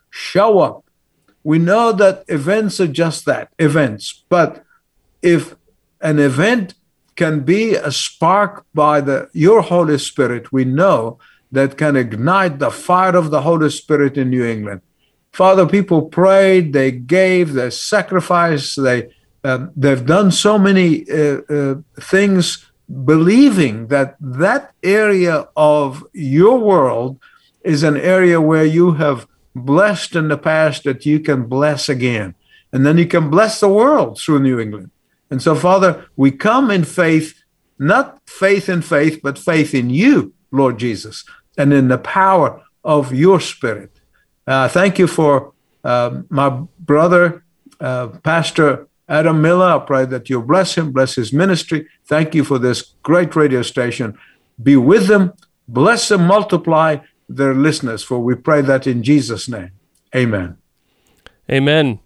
show 0.10 0.60
up. 0.60 0.84
We 1.44 1.58
know 1.58 1.92
that 1.94 2.26
events 2.28 2.80
are 2.80 2.88
just 2.88 3.26
that 3.26 3.50
events, 3.58 4.24
but 4.30 4.64
if 5.22 5.56
an 6.02 6.20
event 6.20 6.76
can 7.16 7.42
be 7.42 7.76
a 7.76 7.92
spark 7.92 8.66
by 8.74 9.02
the 9.02 9.30
your 9.34 9.62
Holy 9.62 9.98
Spirit, 9.98 10.52
we 10.52 10.66
know 10.66 11.18
that 11.52 11.78
can 11.78 11.96
ignite 11.96 12.60
the 12.60 12.72
fire 12.72 13.16
of 13.16 13.30
the 13.32 13.42
Holy 13.42 13.70
Spirit 13.70 14.18
in 14.18 14.30
New 14.30 14.46
England. 14.46 14.82
Father, 15.32 15.66
people 15.66 16.04
prayed, 16.04 16.74
they 16.74 16.92
gave, 16.92 17.54
they 17.54 17.70
sacrificed, 17.70 18.82
they 18.82 19.10
uh, 19.44 19.68
they've 19.76 20.06
done 20.06 20.32
so 20.32 20.60
many 20.60 21.10
uh, 21.10 21.42
uh, 21.50 21.76
things, 22.00 22.66
believing 23.06 23.88
that 23.88 24.16
that 24.20 24.72
area 24.84 25.48
of 25.56 26.06
your 26.14 26.60
world 26.60 27.18
is 27.64 27.82
an 27.82 27.98
area 27.98 28.40
where 28.40 28.66
you 28.66 28.94
have 28.94 29.28
blessed 29.56 30.16
in 30.16 30.28
the 30.28 30.38
past 30.38 30.84
that 30.84 31.06
you 31.06 31.20
can 31.20 31.46
bless 31.46 31.90
again, 31.90 32.36
and 32.72 32.86
then 32.86 32.98
you 32.98 33.08
can 33.08 33.30
bless 33.30 33.60
the 33.60 33.70
world 33.70 34.20
through 34.20 34.40
New 34.40 34.60
England. 34.60 34.92
And 35.32 35.42
so, 35.42 35.56
Father, 35.56 36.06
we 36.16 36.32
come 36.32 36.70
in 36.70 36.84
faith, 36.84 37.42
not 37.80 38.20
faith 38.28 38.70
in 38.70 38.82
faith, 38.82 39.22
but 39.24 39.40
faith 39.40 39.74
in 39.74 39.90
you, 39.90 40.34
Lord 40.52 40.78
Jesus, 40.78 41.24
and 41.58 41.74
in 41.74 41.88
the 41.88 41.98
power 41.98 42.62
of 42.84 43.14
your 43.14 43.40
Spirit. 43.40 44.01
Uh, 44.52 44.68
thank 44.68 45.00
you 45.00 45.08
for 45.08 45.54
uh, 45.86 46.24
my 46.28 46.50
brother, 46.78 47.42
uh, 47.80 48.08
Pastor 48.22 48.86
Adam 49.08 49.42
Miller, 49.42 49.66
I 49.66 49.80
pray 49.80 50.04
that 50.04 50.30
you'll 50.30 50.42
bless 50.42 50.76
him, 50.76 50.92
bless 50.92 51.16
his 51.16 51.32
ministry. 51.32 51.88
Thank 52.06 52.36
you 52.36 52.44
for 52.44 52.60
this 52.60 52.82
great 53.02 53.34
radio 53.34 53.62
station. 53.62 54.18
Be 54.62 54.76
with 54.76 55.08
them, 55.08 55.32
bless 55.70 56.10
them, 56.10 56.28
multiply 56.28 56.98
their 57.30 57.56
listeners, 57.56 58.04
for 58.04 58.20
we 58.20 58.36
pray 58.36 58.60
that 58.60 58.88
in 58.88 59.04
Jesus' 59.04 59.48
name. 59.48 59.72
Amen. 60.14 60.58
Amen. 61.50 62.00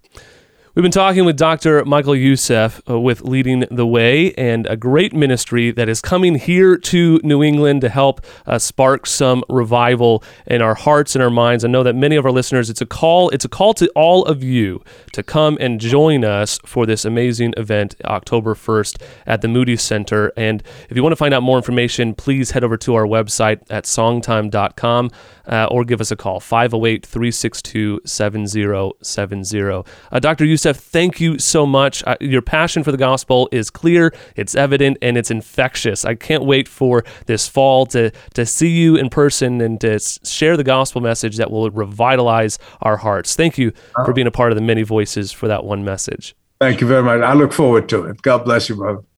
We've 0.75 0.83
been 0.83 0.91
talking 0.91 1.23
with 1.23 1.38
Dr. 1.38 1.85
Michael 1.85 2.17
Youssef 2.17 2.81
uh, 2.89 2.99
with 2.99 3.21
Leading 3.21 3.63
the 3.71 3.88
Way 3.88 4.33
and 4.33 4.67
a 4.67 4.75
great 4.75 5.13
ministry 5.13 5.71
that 5.71 5.88
is 5.88 6.01
coming 6.01 6.35
here 6.35 6.77
to 6.77 7.21
New 7.23 7.41
England 7.41 7.79
to 7.79 7.88
help 7.88 8.19
uh, 8.45 8.59
spark 8.59 9.07
some 9.07 9.45
revival 9.47 10.21
in 10.45 10.61
our 10.61 10.75
hearts 10.75 11.15
and 11.15 11.23
our 11.23 11.29
minds. 11.29 11.63
I 11.63 11.69
know 11.69 11.81
that 11.83 11.95
many 11.95 12.17
of 12.17 12.25
our 12.25 12.31
listeners, 12.33 12.69
it's 12.69 12.81
a 12.81 12.85
call, 12.85 13.29
it's 13.29 13.45
a 13.45 13.47
call 13.47 13.73
to 13.75 13.88
all 13.95 14.25
of 14.25 14.43
you 14.43 14.83
to 15.13 15.23
come 15.23 15.57
and 15.61 15.79
join 15.79 16.25
us 16.25 16.59
for 16.65 16.85
this 16.85 17.05
amazing 17.05 17.53
event 17.55 17.95
October 18.03 18.53
1st 18.53 19.01
at 19.25 19.41
the 19.41 19.47
Moody 19.47 19.77
Center. 19.77 20.33
And 20.35 20.61
if 20.89 20.97
you 20.97 21.03
want 21.03 21.13
to 21.13 21.17
find 21.17 21.33
out 21.33 21.41
more 21.41 21.55
information, 21.55 22.13
please 22.13 22.51
head 22.51 22.65
over 22.65 22.75
to 22.75 22.95
our 22.95 23.05
website 23.05 23.61
at 23.69 23.85
songtime.com 23.85 25.09
uh, 25.47 25.67
or 25.71 25.85
give 25.85 26.01
us 26.01 26.11
a 26.11 26.15
call 26.17 26.41
508 26.41 27.05
362 27.05 28.01
7070. 28.03 29.83
Uh, 30.11 30.19
Dr. 30.19 30.43
Youssef, 30.43 30.64
Youssef, 30.65 30.82
thank 30.82 31.19
you 31.19 31.38
so 31.38 31.67
much. 31.67 32.04
Uh, 32.08 32.15
your 32.19 32.41
passion 32.41 32.84
for 32.84 32.91
the 32.91 32.97
gospel 32.97 33.47
is 33.51 33.69
clear, 33.69 34.12
it's 34.36 34.56
evident, 34.56 34.97
and 34.99 35.15
it's 35.15 35.30
infectious. 35.30 36.04
I 36.04 36.15
can't 36.15 36.43
wait 36.43 36.67
for 36.67 37.04
this 37.28 37.47
fall 37.47 37.86
to, 37.88 38.10
to 38.34 38.47
see 38.47 38.69
you 38.69 38.95
in 38.95 39.12
person 39.12 39.62
and 39.62 39.80
to 39.82 39.99
share 39.99 40.58
the 40.58 40.63
gospel 40.63 41.01
message 41.01 41.38
that 41.38 41.51
will 41.51 41.69
revitalize 41.69 42.58
our 42.82 42.97
hearts. 42.97 43.36
Thank 43.36 43.60
you 43.60 43.73
for 44.06 44.12
being 44.12 44.25
a 44.25 44.32
part 44.32 44.51
of 44.51 44.56
the 44.56 44.63
many 44.63 44.82
voices 44.82 45.32
for 45.32 45.47
that 45.47 45.65
one 45.65 45.86
message. 45.86 46.36
Thank 46.60 46.82
you 46.82 46.88
very 46.88 47.04
much. 47.04 47.21
I 47.21 47.34
look 47.34 47.54
forward 47.54 47.88
to 47.89 48.06
it. 48.06 48.23
God 48.23 48.43
bless 48.45 48.67
you, 48.67 48.75
brother. 48.75 49.04